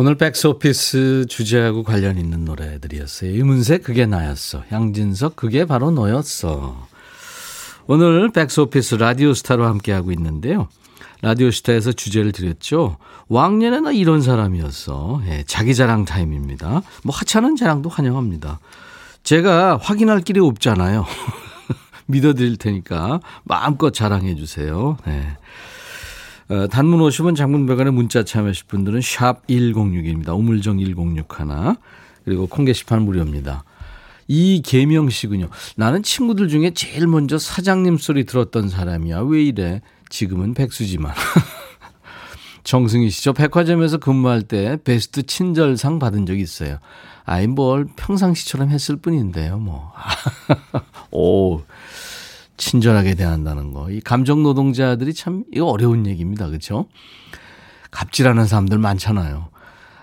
오늘 0.00 0.14
백스오피스 0.14 1.26
주제하고 1.28 1.82
관련 1.82 2.18
있는 2.18 2.44
노래들이었어요. 2.44 3.32
이문세 3.32 3.78
그게 3.78 4.06
나였어. 4.06 4.62
양진석 4.70 5.34
그게 5.34 5.64
바로 5.64 5.90
너였어. 5.90 6.86
오늘 7.88 8.30
백스오피스 8.30 8.94
라디오 8.94 9.34
스타로 9.34 9.66
함께하고 9.66 10.12
있는데요. 10.12 10.68
라디오 11.20 11.50
스타에서 11.50 11.90
주제를 11.90 12.30
드렸죠. 12.30 12.98
왕년에 13.26 13.80
나 13.80 13.90
이런 13.90 14.22
사람이었어. 14.22 15.22
예, 15.26 15.42
자기 15.48 15.74
자랑 15.74 16.04
타임입니다. 16.04 16.82
뭐 17.02 17.12
하찮은 17.16 17.56
자랑도 17.56 17.88
환영합니다. 17.88 18.60
제가 19.24 19.78
확인할 19.82 20.20
길이 20.20 20.38
없잖아요. 20.38 21.06
믿어드릴 22.06 22.56
테니까 22.56 23.18
마음껏 23.42 23.90
자랑해 23.92 24.36
주세요. 24.36 24.96
네. 25.04 25.36
어, 26.50 26.66
단문 26.66 27.00
50원 27.00 27.36
장문 27.36 27.66
100원에 27.66 27.90
문자 27.90 28.24
참여하실 28.24 28.66
분들은 28.68 29.00
샵 29.02 29.46
1061입니다. 29.46 30.36
우물정 30.36 30.78
1061 30.78 31.76
그리고 32.24 32.46
콩 32.46 32.64
게시판 32.64 33.02
무료입니다. 33.02 33.64
이계명 34.28 35.08
씨군요. 35.08 35.48
나는 35.76 36.02
친구들 36.02 36.48
중에 36.48 36.72
제일 36.72 37.06
먼저 37.06 37.38
사장님 37.38 37.98
소리 37.98 38.24
들었던 38.24 38.68
사람이야. 38.68 39.20
왜 39.20 39.42
이래? 39.42 39.80
지금은 40.10 40.54
백수지만. 40.54 41.12
정승희 42.64 43.08
씨, 43.08 43.24
저 43.24 43.32
백화점에서 43.32 43.96
근무할 43.96 44.42
때 44.42 44.76
베스트 44.84 45.22
친절상 45.22 45.98
받은 45.98 46.26
적 46.26 46.38
있어요. 46.38 46.78
아이, 47.24 47.46
뭘 47.46 47.86
평상시처럼 47.96 48.68
했을 48.68 48.96
뿐인데요, 48.96 49.58
뭐. 49.58 49.92
오, 51.10 51.62
친절하게 52.58 53.14
대한다는 53.14 53.72
거. 53.72 53.90
이 53.90 54.00
감정 54.00 54.42
노동자들이 54.42 55.14
참 55.14 55.44
이거 55.52 55.66
어려운 55.66 56.06
얘기입니다. 56.06 56.46
그렇죠? 56.48 56.86
갑질하는 57.90 58.46
사람들 58.46 58.76
많잖아요. 58.78 59.48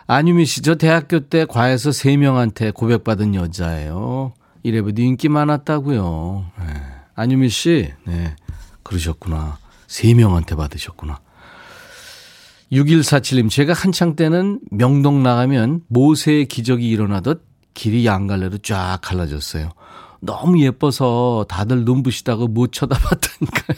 안유미 0.07 0.45
씨, 0.45 0.61
저 0.61 0.75
대학교 0.75 1.19
때 1.19 1.45
과에서 1.45 1.91
3명한테 1.91 2.73
고백받은 2.73 3.35
여자예요. 3.35 4.33
이래봬도 4.63 5.01
인기 5.01 5.29
많았다고요. 5.29 6.45
네. 6.59 6.65
안유미 7.15 7.49
씨, 7.49 7.91
네. 8.05 8.35
그러셨구나. 8.83 9.57
3명한테 9.87 10.57
받으셨구나. 10.57 11.19
6147님, 12.71 13.49
제가 13.49 13.73
한창 13.73 14.15
때는 14.15 14.59
명동 14.71 15.23
나가면 15.23 15.81
모세의 15.87 16.45
기적이 16.47 16.89
일어나듯 16.89 17.45
길이 17.73 18.05
양갈래로 18.05 18.59
쫙 18.59 18.99
갈라졌어요. 19.01 19.69
너무 20.25 20.61
예뻐서 20.61 21.45
다들 21.47 21.85
눈부시다고 21.85 22.47
못 22.47 22.71
쳐다봤다니까요. 22.71 23.77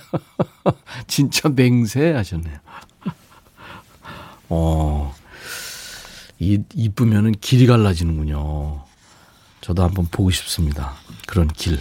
진짜 1.07 1.49
맹세 1.49 2.11
하셨네요. 2.11 2.57
어, 4.49 5.13
이, 6.39 6.61
이쁘면은 6.73 7.33
길이 7.33 7.67
갈라지는군요. 7.67 8.83
저도 9.61 9.83
한번 9.83 10.07
보고 10.09 10.31
싶습니다. 10.31 10.93
그런 11.27 11.47
길. 11.47 11.79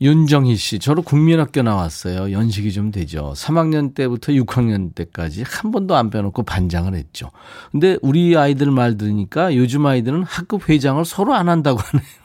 윤정희 0.00 0.56
씨, 0.56 0.78
저도 0.80 1.02
국민학교 1.02 1.62
나왔어요. 1.62 2.32
연식이 2.32 2.72
좀 2.72 2.90
되죠. 2.90 3.32
3학년 3.36 3.94
때부터 3.94 4.32
6학년 4.32 4.94
때까지 4.94 5.44
한 5.46 5.70
번도 5.70 5.94
안 5.94 6.10
빼놓고 6.10 6.42
반장을 6.42 6.94
했죠. 6.94 7.30
근데 7.70 7.96
우리 8.02 8.36
아이들 8.36 8.70
말 8.70 8.96
들으니까 8.96 9.54
요즘 9.56 9.86
아이들은 9.86 10.24
학급 10.24 10.68
회장을 10.68 11.04
서로 11.04 11.34
안 11.34 11.48
한다고 11.48 11.78
하네요. 11.78 12.23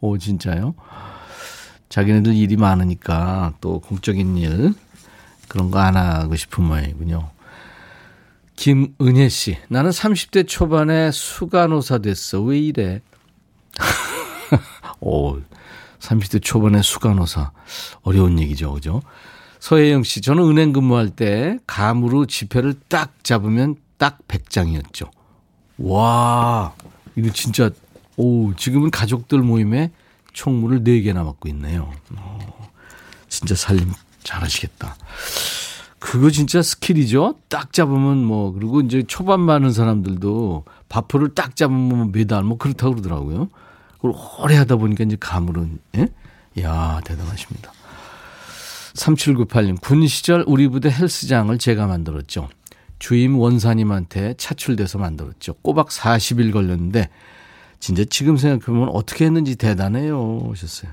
오, 0.00 0.18
진짜요? 0.18 0.74
자기네들 1.88 2.34
일이 2.34 2.56
많으니까 2.56 3.54
또 3.60 3.80
공적인 3.80 4.36
일 4.38 4.74
그런 5.48 5.70
거 5.70 5.78
안 5.78 5.96
하고 5.96 6.34
싶은 6.36 6.64
모양이군요. 6.64 7.30
김은혜 8.56 9.28
씨, 9.28 9.58
나는 9.68 9.90
30대 9.90 10.46
초반에 10.46 11.10
수간호사 11.10 11.98
됐어. 11.98 12.40
왜 12.42 12.58
이래? 12.58 13.00
오, 15.00 15.38
30대 15.98 16.42
초반에 16.42 16.82
수간호사. 16.82 17.50
어려운 18.02 18.38
얘기죠, 18.38 18.72
그죠? 18.74 19.02
서혜영 19.58 20.02
씨, 20.04 20.20
저는 20.20 20.42
은행 20.44 20.72
근무할 20.72 21.10
때 21.10 21.58
감으로 21.66 22.26
지폐를 22.26 22.74
딱 22.88 23.22
잡으면 23.24 23.76
딱 23.98 24.18
100장이었죠. 24.28 25.08
와, 25.78 26.72
이거 27.16 27.30
진짜, 27.32 27.70
오, 28.16 28.54
지금은 28.54 28.90
가족들 28.90 29.38
모임에 29.38 29.90
총무를 30.32 30.82
4개나 30.82 31.24
맡고 31.24 31.48
있네요. 31.50 31.92
어, 32.16 32.38
진짜 33.28 33.54
살림 33.54 33.92
잘하시겠다. 34.22 34.96
그거 35.98 36.30
진짜 36.30 36.62
스킬이죠? 36.62 37.36
딱 37.48 37.72
잡으면 37.72 38.24
뭐, 38.24 38.52
그리고 38.52 38.80
이제 38.80 39.04
초밥 39.06 39.40
만드는 39.40 39.72
사람들도 39.72 40.64
밥을 40.88 41.34
딱 41.34 41.54
잡으면 41.54 42.10
몇 42.12 42.33
알 42.33 42.42
뭐 42.42 42.58
그렇다고 42.58 42.94
그러더라고요. 42.94 43.48
그걸 43.96 44.12
오래 44.40 44.56
하다 44.56 44.76
보니까 44.76 45.04
이제 45.04 45.16
가물은, 45.18 45.78
예? 45.96 46.08
이야, 46.56 47.00
대단하십니다. 47.04 47.72
3798님, 48.94 49.80
군 49.80 50.06
시절 50.06 50.44
우리 50.46 50.66
부대 50.68 50.90
헬스장을 50.90 51.56
제가 51.56 51.86
만들었죠. 51.86 52.48
주임 52.98 53.38
원사님한테 53.38 54.34
차출돼서 54.34 54.98
만들었죠. 54.98 55.54
꼬박 55.62 55.88
40일 55.88 56.52
걸렸는데, 56.52 57.08
진짜 57.82 58.04
지금 58.08 58.36
생각해보면 58.36 58.90
어떻게 58.90 59.24
했는지 59.24 59.56
대단해요. 59.56 60.38
하셨어요. 60.50 60.92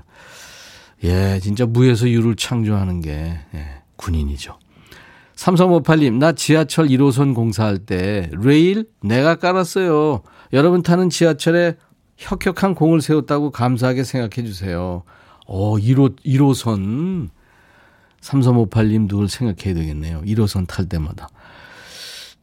예, 1.04 1.38
진짜 1.40 1.64
무에서 1.64 2.10
유를 2.10 2.34
창조하는 2.34 3.00
게, 3.00 3.38
예, 3.54 3.82
군인이죠. 3.94 4.58
3358님, 5.36 6.14
나 6.14 6.32
지하철 6.32 6.88
1호선 6.88 7.36
공사할 7.36 7.78
때 7.78 8.28
레일 8.32 8.86
내가 9.02 9.36
깔았어요. 9.36 10.22
여러분 10.52 10.82
타는 10.82 11.10
지하철에 11.10 11.76
혁혁한 12.16 12.74
공을 12.74 13.00
세웠다고 13.00 13.52
감사하게 13.52 14.02
생각해 14.02 14.44
주세요. 14.44 15.04
어, 15.46 15.76
1호, 15.76 16.16
1호선. 16.26 17.28
3358님 18.20 19.06
누굴 19.08 19.28
생각해야 19.28 19.74
되겠네요. 19.74 20.22
1호선 20.22 20.66
탈 20.66 20.86
때마다. 20.86 21.28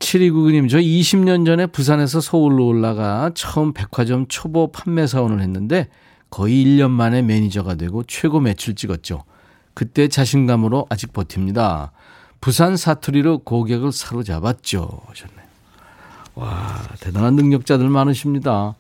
7299님, 0.07 0.69
저 0.69 0.77
20년 0.77 1.45
전에 1.45 1.65
부산에서 1.65 2.21
서울로 2.21 2.65
올라가 2.65 3.31
처음 3.33 3.73
백화점 3.73 4.25
초보 4.29 4.71
판매 4.71 5.05
사원을 5.05 5.41
했는데 5.41 5.89
거의 6.29 6.63
1년 6.63 6.91
만에 6.91 7.21
매니저가 7.21 7.75
되고 7.75 8.03
최고 8.03 8.39
매출 8.39 8.75
찍었죠. 8.75 9.23
그때 9.73 10.07
자신감으로 10.07 10.87
아직 10.89 11.11
버팁니다. 11.11 11.91
부산 12.39 12.77
사투리로 12.77 13.39
고객을 13.39 13.91
사로잡았죠. 13.91 15.01
하셨네요. 15.07 15.47
와, 16.35 16.87
대단한 17.01 17.35
능력자들 17.35 17.89
많으십니다. 17.89 18.75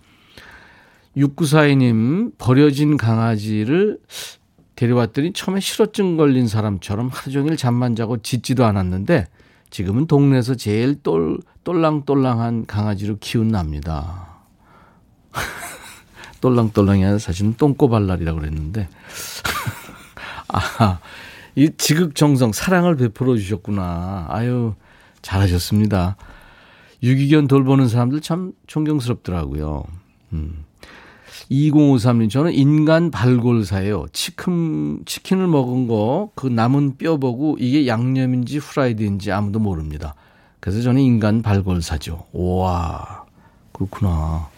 6942님, 1.17 2.37
버려진 2.37 2.95
강아지를 2.95 3.99
데려왔더니 4.75 5.33
처음에 5.33 5.59
실어증 5.59 6.15
걸린 6.15 6.47
사람처럼 6.47 7.09
하루 7.11 7.31
종일 7.31 7.57
잠만 7.57 7.95
자고 7.95 8.17
짖지도 8.21 8.63
않았는데 8.63 9.25
지금은 9.69 10.07
동네에서 10.07 10.55
제일 10.55 11.01
똘, 11.01 11.39
똘랑똘랑한 11.63 12.65
강아지로 12.65 13.17
키운답니다. 13.19 14.27
똘랑똘랑이 16.41 17.03
아니라 17.03 17.19
사실은 17.19 17.55
똥꼬발랄이라고 17.57 18.39
그랬는데. 18.39 18.87
아, 20.49 20.99
이 21.55 21.71
지극정성, 21.75 22.53
사랑을 22.53 22.95
베풀어 22.95 23.35
주셨구나. 23.35 24.27
아유, 24.29 24.75
잘하셨습니다. 25.21 26.15
유기견 27.03 27.47
돌보는 27.47 27.87
사람들 27.87 28.21
참 28.21 28.53
존경스럽더라고요. 28.67 29.83
음. 30.33 30.66
2053님, 31.51 32.29
저는 32.29 32.53
인간 32.53 33.09
발골사예요. 33.11 34.07
치킨, 34.11 35.03
치킨을 35.05 35.47
먹은 35.47 35.87
거, 35.87 36.31
그 36.35 36.47
남은 36.47 36.97
뼈 36.97 37.17
보고 37.17 37.55
이게 37.59 37.87
양념인지 37.87 38.57
후라이드인지 38.57 39.31
아무도 39.31 39.59
모릅니다. 39.59 40.15
그래서 40.59 40.81
저는 40.81 41.01
인간 41.01 41.41
발골사죠. 41.41 42.25
와, 42.33 43.25
그렇구나. 43.71 44.49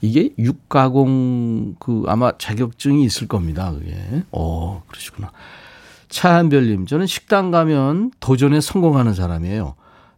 이게 0.00 0.30
육가공, 0.38 1.76
그, 1.78 2.04
아마 2.06 2.32
자격증이 2.36 3.04
있을 3.04 3.26
겁니다. 3.26 3.72
그게. 3.72 4.22
어, 4.30 4.82
그러시구나. 4.86 5.32
차한별님, 6.08 6.86
저는 6.86 7.06
식당 7.06 7.50
가면 7.50 8.12
도전에 8.20 8.60
성공하는 8.60 9.14
사람이에요. 9.14 9.74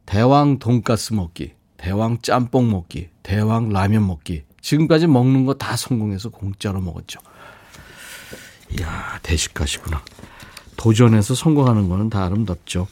대왕 0.07 0.59
돈가스 0.59 1.15
먹기, 1.15 1.53
대왕 1.77 2.19
짬뽕 2.21 2.71
먹기, 2.71 3.09
대왕 3.23 3.71
라면 3.71 4.07
먹기, 4.07 4.43
지금까지 4.65 5.07
먹는 5.07 5.45
거 5.45 5.55
다 5.55 5.77
성공해서 5.77 6.31
공짜로 6.31 6.81
먹었죠. 6.81 7.21
이야, 8.79 9.19
대식가시구나. 9.23 10.03
도전해서 10.77 11.35
성공하는 11.35 11.89
거는 11.89 12.09
다 12.11 12.25
아름답죠. 12.25 12.89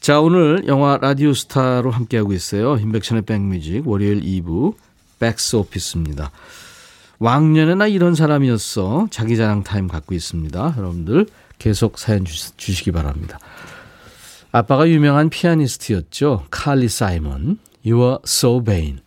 자, 0.00 0.20
오늘 0.20 0.64
영화 0.66 0.98
라디오 0.98 1.32
스타로 1.34 1.90
함께하고 1.90 2.32
있어요. 2.34 2.76
임백천의 2.76 3.22
백뮤직 3.22 3.88
월요일 3.88 4.20
2부 4.20 4.74
백스 5.18 5.56
오피스입니다. 5.56 6.30
왕년에 7.18 7.74
나 7.74 7.86
이런 7.86 8.14
사람이었어. 8.14 9.08
자기 9.10 9.36
자랑 9.36 9.62
타임 9.62 9.88
갖고 9.88 10.14
있습니다. 10.14 10.74
여러분들 10.78 11.26
계속 11.58 11.98
사연 11.98 12.24
주, 12.24 12.56
주시기 12.56 12.92
바랍니다. 12.92 13.38
아빠가 14.52 14.88
유명한 14.88 15.28
피아니스트였죠. 15.30 16.46
칼리 16.50 16.88
사이먼. 16.88 17.58
You 17.84 18.02
are 18.02 18.18
so 18.24 18.62
vain. 18.62 19.00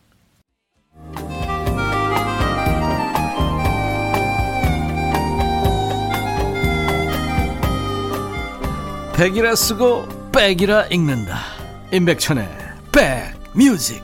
백이라 9.16 9.55
쓰고 9.55 10.07
백이라 10.32 10.88
읽는다. 10.88 11.38
임백천의 11.91 12.47
백뮤직. 12.91 14.01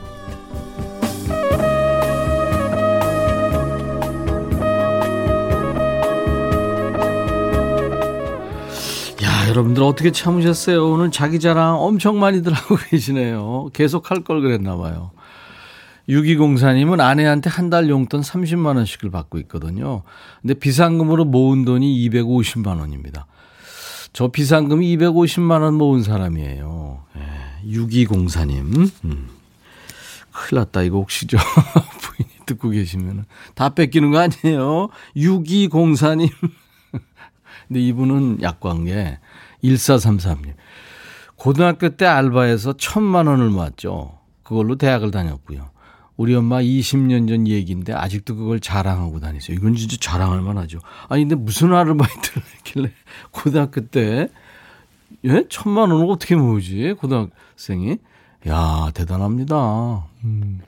야 9.23 9.49
여러분들 9.49 9.83
어떻게 9.83 10.11
참으셨어요? 10.11 10.87
오늘 10.89 11.11
자기 11.11 11.39
자랑 11.39 11.75
엄청 11.81 12.19
많이들 12.19 12.53
하고 12.53 12.77
계시네요. 12.89 13.69
계속 13.73 14.11
할 14.11 14.23
걸 14.23 14.41
그랬나 14.41 14.77
봐요. 14.77 15.11
6204님은 16.07 17.01
아내한테 17.01 17.49
한 17.49 17.69
달 17.69 17.87
용돈 17.89 18.21
30만 18.21 18.77
원씩을 18.77 19.11
받고 19.11 19.37
있거든요. 19.39 20.01
근데 20.41 20.53
비상금으로 20.55 21.25
모은 21.25 21.65
돈이 21.65 22.09
250만 22.09 22.79
원입니다 22.79 23.27
저 24.13 24.29
비상금 24.29 24.79
250만 24.81 25.61
원 25.61 25.75
모은 25.75 26.03
사람이에요. 26.03 27.03
예, 27.17 27.71
6204님. 27.71 28.91
음. 29.05 29.29
큰일 30.31 30.59
났다. 30.59 30.81
이거 30.83 30.97
혹시 30.97 31.27
저 31.27 31.37
부인이 32.01 32.31
듣고 32.45 32.69
계시면 32.69 33.25
다 33.55 33.69
뺏기는 33.69 34.11
거 34.11 34.19
아니에요? 34.19 34.89
6204님. 35.15 36.29
근데 37.67 37.79
이분은 37.81 38.41
약관계 38.41 39.19
1433님. 39.63 40.53
고등학교 41.35 41.89
때 41.89 42.05
알바해서 42.05 42.73
천만 42.77 43.27
원을 43.27 43.49
모았죠. 43.49 44.17
그걸로 44.43 44.75
대학을 44.75 45.11
다녔고요. 45.11 45.69
우리 46.19 46.35
엄마 46.35 46.59
20년 46.61 47.29
전 47.29 47.47
얘기인데 47.47 47.93
아직도 47.93 48.35
그걸 48.35 48.59
자랑하고 48.59 49.21
다니세요. 49.21 49.55
이건 49.55 49.75
진짜 49.75 49.95
자랑할 50.01 50.41
만하죠. 50.41 50.79
아니 51.07 51.21
근데 51.21 51.35
무슨 51.35 51.73
아르바이트를 51.73 52.43
했길래 52.57 52.91
고등학교 53.31 53.87
때 53.87 54.27
예? 55.23 55.45
천만 55.47 55.91
원을 55.91 56.11
어떻게 56.11 56.35
모으지? 56.35 56.93
고등학생이. 56.99 57.99
야, 58.49 58.91
대단합니다. 58.93 60.07
음. 60.25 60.59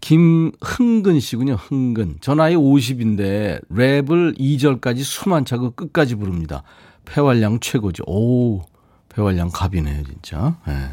김흥근 0.00 1.20
씨군요. 1.20 1.54
흥근. 1.54 2.16
저 2.22 2.34
나이 2.34 2.56
50인데 2.56 3.60
랩을 3.70 4.38
2절까지 4.38 5.02
숨 5.04 5.34
안 5.34 5.44
차고 5.44 5.72
끝까지 5.72 6.14
부릅니다. 6.14 6.62
폐활량 7.04 7.60
최고죠. 7.60 8.04
오, 8.06 8.62
폐활량 9.10 9.50
갑이네요, 9.50 10.04
진짜. 10.04 10.56
네. 10.66 10.88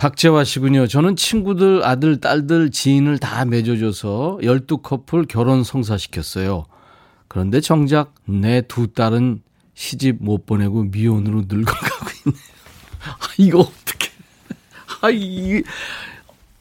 박재화 0.00 0.44
씨군요. 0.44 0.86
저는 0.86 1.14
친구들, 1.14 1.84
아들, 1.84 2.22
딸들, 2.22 2.70
지인을 2.70 3.18
다 3.18 3.44
맺어줘서 3.44 4.38
12커플 4.42 5.28
결혼 5.28 5.62
성사시켰어요. 5.62 6.64
그런데 7.28 7.60
정작 7.60 8.14
내 8.24 8.62
두 8.62 8.86
딸은 8.86 9.42
시집 9.74 10.16
못 10.20 10.46
보내고 10.46 10.84
미혼으로 10.84 11.42
늙어가고 11.48 12.06
있네요. 12.26 12.42
아, 13.04 13.28
이거 13.36 13.60
어떻게. 13.60 14.08
아, 15.02 15.10
이, 15.10 15.62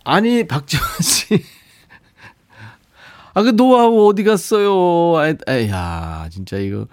아니, 0.04 0.46
박재환 0.46 0.86
씨. 1.02 1.42
아, 3.34 3.42
그 3.42 3.56
노하우 3.56 4.10
어디 4.10 4.26
갔어요? 4.26 5.16
아, 5.18 5.34
에야, 5.48 6.28
진짜 6.30 6.58
이거. 6.58 6.88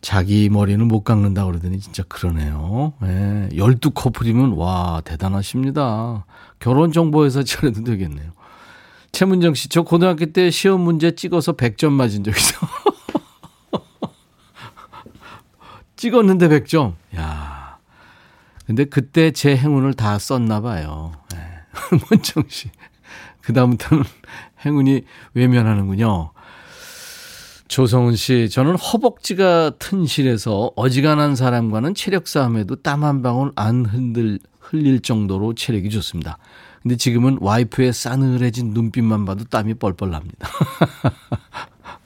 자기 0.00 0.48
머리는 0.48 0.86
못 0.86 1.02
깎는다 1.02 1.44
그러더니 1.44 1.80
진짜 1.80 2.02
그러네요. 2.04 2.92
예. 3.02 3.48
12커플이면 3.52 4.56
와, 4.56 5.02
대단하십니다. 5.04 6.24
결혼 6.60 6.92
정보회사 6.92 7.42
차려도 7.42 7.84
되겠네요. 7.84 8.32
최문정 9.12 9.54
씨, 9.54 9.68
저 9.68 9.82
고등학교 9.82 10.26
때 10.26 10.50
시험 10.50 10.82
문제 10.82 11.10
찍어서 11.12 11.52
100점 11.54 11.92
맞은 11.92 12.24
적 12.24 12.36
있어. 12.36 12.66
찍었는데 15.96 16.48
100점. 16.48 16.94
야. 17.16 17.78
근데 18.66 18.84
그때 18.84 19.30
제 19.32 19.56
행운을 19.56 19.94
다 19.94 20.18
썼나 20.18 20.60
봐요. 20.60 21.12
예. 21.34 21.38
문정 22.10 22.44
씨. 22.48 22.70
그다음부터는 23.40 24.04
행운이 24.64 25.02
외면하는군요. 25.34 26.32
조성은 27.68 28.16
씨, 28.16 28.48
저는 28.48 28.76
허벅지가 28.76 29.70
튼실해서 29.78 30.72
어지간한 30.74 31.36
사람과는 31.36 31.94
체력 31.94 32.26
싸움에도 32.26 32.76
땀 32.76 33.04
한 33.04 33.22
방울 33.22 33.52
안 33.56 33.84
흔들, 33.84 34.38
흘릴 34.58 35.00
정도로 35.00 35.54
체력이 35.54 35.90
좋습니다. 35.90 36.38
근데 36.82 36.96
지금은 36.96 37.38
와이프의 37.40 37.92
싸늘해진 37.92 38.70
눈빛만 38.70 39.24
봐도 39.24 39.44
땀이 39.44 39.74
뻘뻘 39.74 40.10
납니다. 40.10 40.48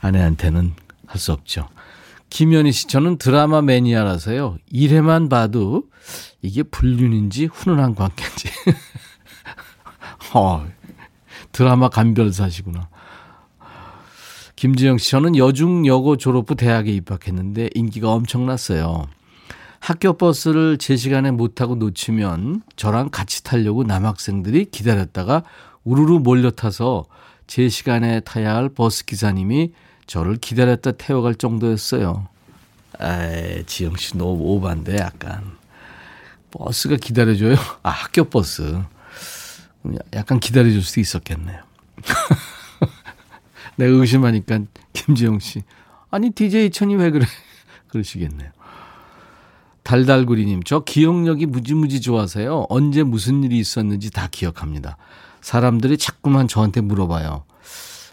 아내한테는 0.00 0.74
할 1.06 1.18
수 1.20 1.32
없죠. 1.32 1.68
김현희 2.30 2.72
씨, 2.72 2.88
저는 2.88 3.18
드라마 3.18 3.62
매니아라서요. 3.62 4.58
1회만 4.72 5.30
봐도 5.30 5.84
이게 6.42 6.62
불륜인지 6.64 7.46
훈훈한 7.46 7.94
관계인지. 7.94 8.48
어, 10.34 10.66
드라마 11.52 11.88
간별사시구나. 11.88 12.88
김지영 14.64 14.96
씨, 14.96 15.10
저는 15.10 15.36
여중여고 15.36 16.16
졸업 16.16 16.48
후 16.48 16.54
대학에 16.54 16.90
입학했는데 16.90 17.68
인기가 17.74 18.10
엄청났어요. 18.12 19.08
학교 19.78 20.14
버스를 20.14 20.78
제 20.78 20.96
시간에 20.96 21.30
못 21.30 21.54
타고 21.54 21.74
놓치면 21.74 22.62
저랑 22.74 23.10
같이 23.10 23.44
타려고 23.44 23.84
남학생들이 23.84 24.70
기다렸다가 24.70 25.42
우르르 25.84 26.14
몰려 26.14 26.50
타서 26.50 27.04
제 27.46 27.68
시간에 27.68 28.20
타야 28.20 28.56
할 28.56 28.70
버스 28.70 29.04
기사님이 29.04 29.72
저를 30.06 30.36
기다렸다 30.36 30.92
태워갈 30.92 31.34
정도였어요. 31.34 32.26
에이, 33.02 33.64
지영 33.66 33.96
씨 33.96 34.16
너무 34.16 34.44
오반데 34.44 34.96
약간. 34.96 35.58
버스가 36.52 36.96
기다려줘요? 36.96 37.56
아, 37.82 37.90
학교 37.90 38.24
버스. 38.24 38.80
약간 40.14 40.40
기다려줄 40.40 40.82
수도 40.82 41.02
있었겠네요. 41.02 41.60
내가 43.76 43.92
의심하니까 43.92 44.60
김지영 44.92 45.38
씨. 45.38 45.62
아니, 46.10 46.30
DJ 46.30 46.70
천이 46.70 46.96
왜 46.96 47.10
그래? 47.10 47.26
그러시겠네요. 47.88 48.50
달달구리님, 49.82 50.62
저 50.62 50.80
기억력이 50.80 51.46
무지무지 51.46 52.00
좋아서요. 52.00 52.66
언제 52.70 53.02
무슨 53.02 53.44
일이 53.44 53.58
있었는지 53.58 54.10
다 54.10 54.28
기억합니다. 54.30 54.96
사람들이 55.42 55.98
자꾸만 55.98 56.48
저한테 56.48 56.80
물어봐요. 56.80 57.44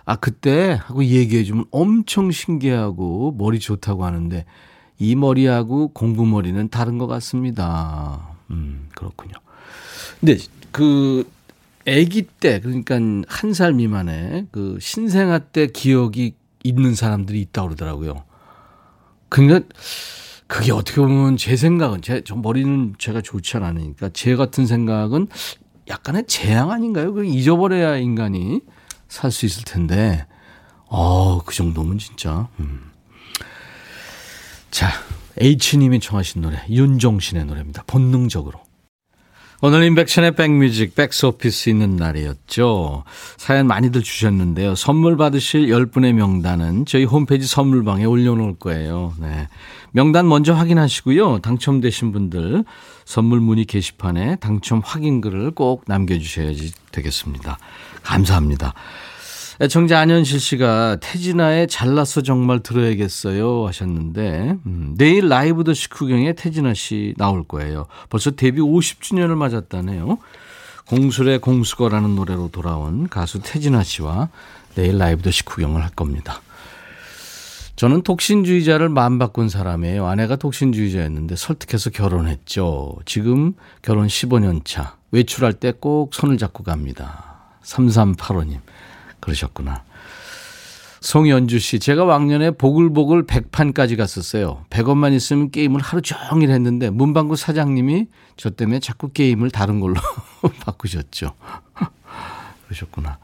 아, 0.06 0.16
그때 0.18 0.80
하고 0.84 1.04
얘기해주면 1.06 1.66
엄청 1.72 2.32
신기하고 2.32 3.36
머리 3.38 3.60
좋다고 3.60 4.04
하는데 4.04 4.46
이 5.00 5.16
머리하고 5.16 5.90
공부 5.90 6.26
머리는 6.26 6.68
다른 6.70 6.98
것 6.98 7.08
같습니다. 7.08 8.36
음, 8.50 8.90
그렇군요. 8.94 9.34
근데 10.20 10.38
그 10.72 11.30
아기 11.88 12.24
때 12.24 12.60
그러니까 12.60 12.96
한 13.28 13.54
살 13.54 13.74
미만의 13.74 14.48
그 14.52 14.78
신생아 14.80 15.40
때 15.40 15.68
기억이 15.68 16.36
있는 16.64 16.96
사람들이 16.96 17.42
있다고 17.42 17.70
그러더라고요. 17.70 18.24
그러니까 19.30 19.68
그게 20.48 20.72
어떻게 20.72 21.00
보면 21.02 21.38
제 21.38 21.56
생각은 21.56 22.02
제 22.02 22.22
저 22.24 22.36
머리는 22.36 22.96
제가 22.98 23.22
좋지 23.22 23.58
않으니까 23.58 24.10
제 24.14 24.36
같은 24.36 24.66
생각은 24.66 25.28
약간의 25.88 26.26
재앙 26.28 26.72
아닌가요? 26.72 27.14
그 27.14 27.26
잊어버려야 27.26 27.98
인간이 27.98 28.62
살 29.08 29.32
수 29.32 29.46
있을 29.46 29.64
텐데. 29.64 30.26
어, 30.88 31.42
그 31.44 31.56
정도면 31.56 31.98
진짜. 31.98 32.48
음. 32.60 32.92
자, 34.72 34.90
H님이 35.40 36.00
청하신 36.00 36.42
노래, 36.42 36.62
윤종신의 36.70 37.46
노래입니다. 37.46 37.84
본능적으로. 37.88 38.62
오늘 39.64 39.84
인백션의 39.84 40.32
백뮤직, 40.32 40.96
백스오피스 40.96 41.70
있는 41.70 41.96
날이었죠. 41.96 43.04
사연 43.38 43.68
많이들 43.68 44.02
주셨는데요. 44.02 44.74
선물 44.74 45.18
받으실 45.18 45.68
10분의 45.68 46.14
명단은 46.14 46.88
저희 46.88 47.04
홈페이지 47.04 47.46
선물방에 47.46 48.06
올려놓을 48.06 48.56
거예요. 48.56 49.14
네. 49.20 49.48
명단 49.92 50.28
먼저 50.28 50.56
확인하시고요. 50.56 51.40
당첨되신 51.40 52.12
분들 52.12 52.64
선물 53.06 53.40
문의 53.40 53.66
게시판에 53.66 54.38
당첨 54.38 54.82
확인글을 54.84 55.52
꼭 55.52 55.84
남겨주셔야지 55.86 56.74
되겠습니다. 56.92 57.60
감사합니다. 58.02 58.74
애청자 59.62 60.00
안현실 60.00 60.40
씨가 60.40 60.98
태진아의 61.02 61.68
잘났어 61.68 62.24
정말 62.24 62.62
들어야겠어요 62.62 63.68
하셨는데 63.68 64.56
음, 64.66 64.96
내일 64.98 65.30
라이브 65.30 65.64
더 65.64 65.72
식후경에 65.72 66.34
태진아 66.34 66.74
씨 66.74 67.14
나올 67.16 67.44
거예요. 67.44 67.86
벌써 68.10 68.32
데뷔 68.32 68.60
50주년을 68.60 69.36
맞았다네요. 69.36 70.18
공술의 70.88 71.40
공수거라는 71.42 72.16
노래로 72.16 72.50
돌아온 72.52 73.08
가수 73.08 73.40
태진아 73.40 73.84
씨와 73.84 74.30
내일 74.74 74.98
라이브 74.98 75.22
더 75.22 75.30
식후경을 75.30 75.84
할 75.84 75.92
겁니다. 75.92 76.42
저는 77.76 78.02
독신주의자를 78.02 78.90
마음 78.90 79.20
바꾼 79.20 79.48
사람이에요. 79.48 80.08
아내가 80.08 80.38
독신주의자였는데 80.38 81.36
설득해서 81.36 81.92
결혼했죠. 81.92 82.96
지금 83.06 83.54
결혼 83.84 84.08
15년 84.08 84.62
차. 84.66 84.98
외출할 85.12 85.54
때 85.54 85.72
꼭 85.72 86.16
손을 86.16 86.40
잡고 86.40 86.64
갑니다. 86.64 87.36
3385님. 87.64 88.60
그러셨구나. 89.22 89.84
송연주 91.02 91.58
씨, 91.58 91.80
제가 91.80 92.04
왕년에 92.04 92.52
보글보글 92.52 93.26
100판까지 93.26 93.98
갔었어요. 93.98 94.66
100원만 94.70 95.14
있으면 95.14 95.50
게임을 95.50 95.82
하루 95.82 96.02
종일 96.04 96.52
했는데 96.52 96.92
문방구 96.92 97.36
사장님이 97.38 98.08
저 98.38 98.52
때문에 98.52 98.80
자꾸 98.80 99.10
게임을 99.12 99.50
다른 99.50 99.80
걸로 99.80 99.96
바꾸셨죠. 100.62 101.34
그러셨구나. 102.68 103.18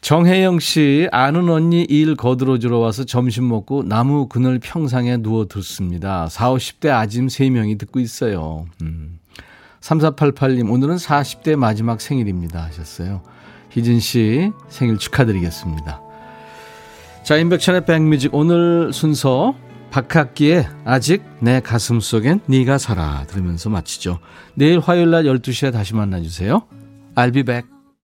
정혜영 0.00 0.60
씨, 0.60 1.08
아는 1.12 1.50
언니 1.50 1.82
일 1.82 2.14
거들어 2.14 2.58
주러 2.58 2.78
와서 2.78 3.04
점심 3.04 3.48
먹고 3.48 3.82
나무 3.82 4.26
그늘 4.26 4.58
평상에 4.58 5.18
누워뒀습니다. 5.18 6.28
4, 6.30 6.50
50대 6.52 6.88
아짐 6.88 7.26
3명이 7.26 7.78
듣고 7.78 8.00
있어요. 8.00 8.66
음. 8.80 9.18
3488님, 9.80 10.70
오늘은 10.70 10.96
40대 10.96 11.56
마지막 11.56 12.00
생일입니다. 12.00 12.62
하셨어요. 12.64 13.22
희진 13.78 14.00
씨 14.00 14.52
생일 14.68 14.98
축하드리겠습니다. 14.98 16.00
자, 17.22 17.36
인백천의 17.36 17.84
백뮤직 17.84 18.34
오늘 18.34 18.92
순서 18.92 19.54
박학기의 19.90 20.68
아직 20.84 21.22
내 21.40 21.60
가슴 21.60 22.00
속엔 22.00 22.40
네가 22.46 22.78
살아 22.78 23.24
들으면서 23.26 23.70
마치죠. 23.70 24.18
내일 24.54 24.80
화요일 24.80 25.10
날 25.10 25.24
12시에 25.24 25.72
다시 25.72 25.94
만나주세요. 25.94 26.62
I'll 27.14 27.32
be 27.32 27.42
back. 27.42 27.77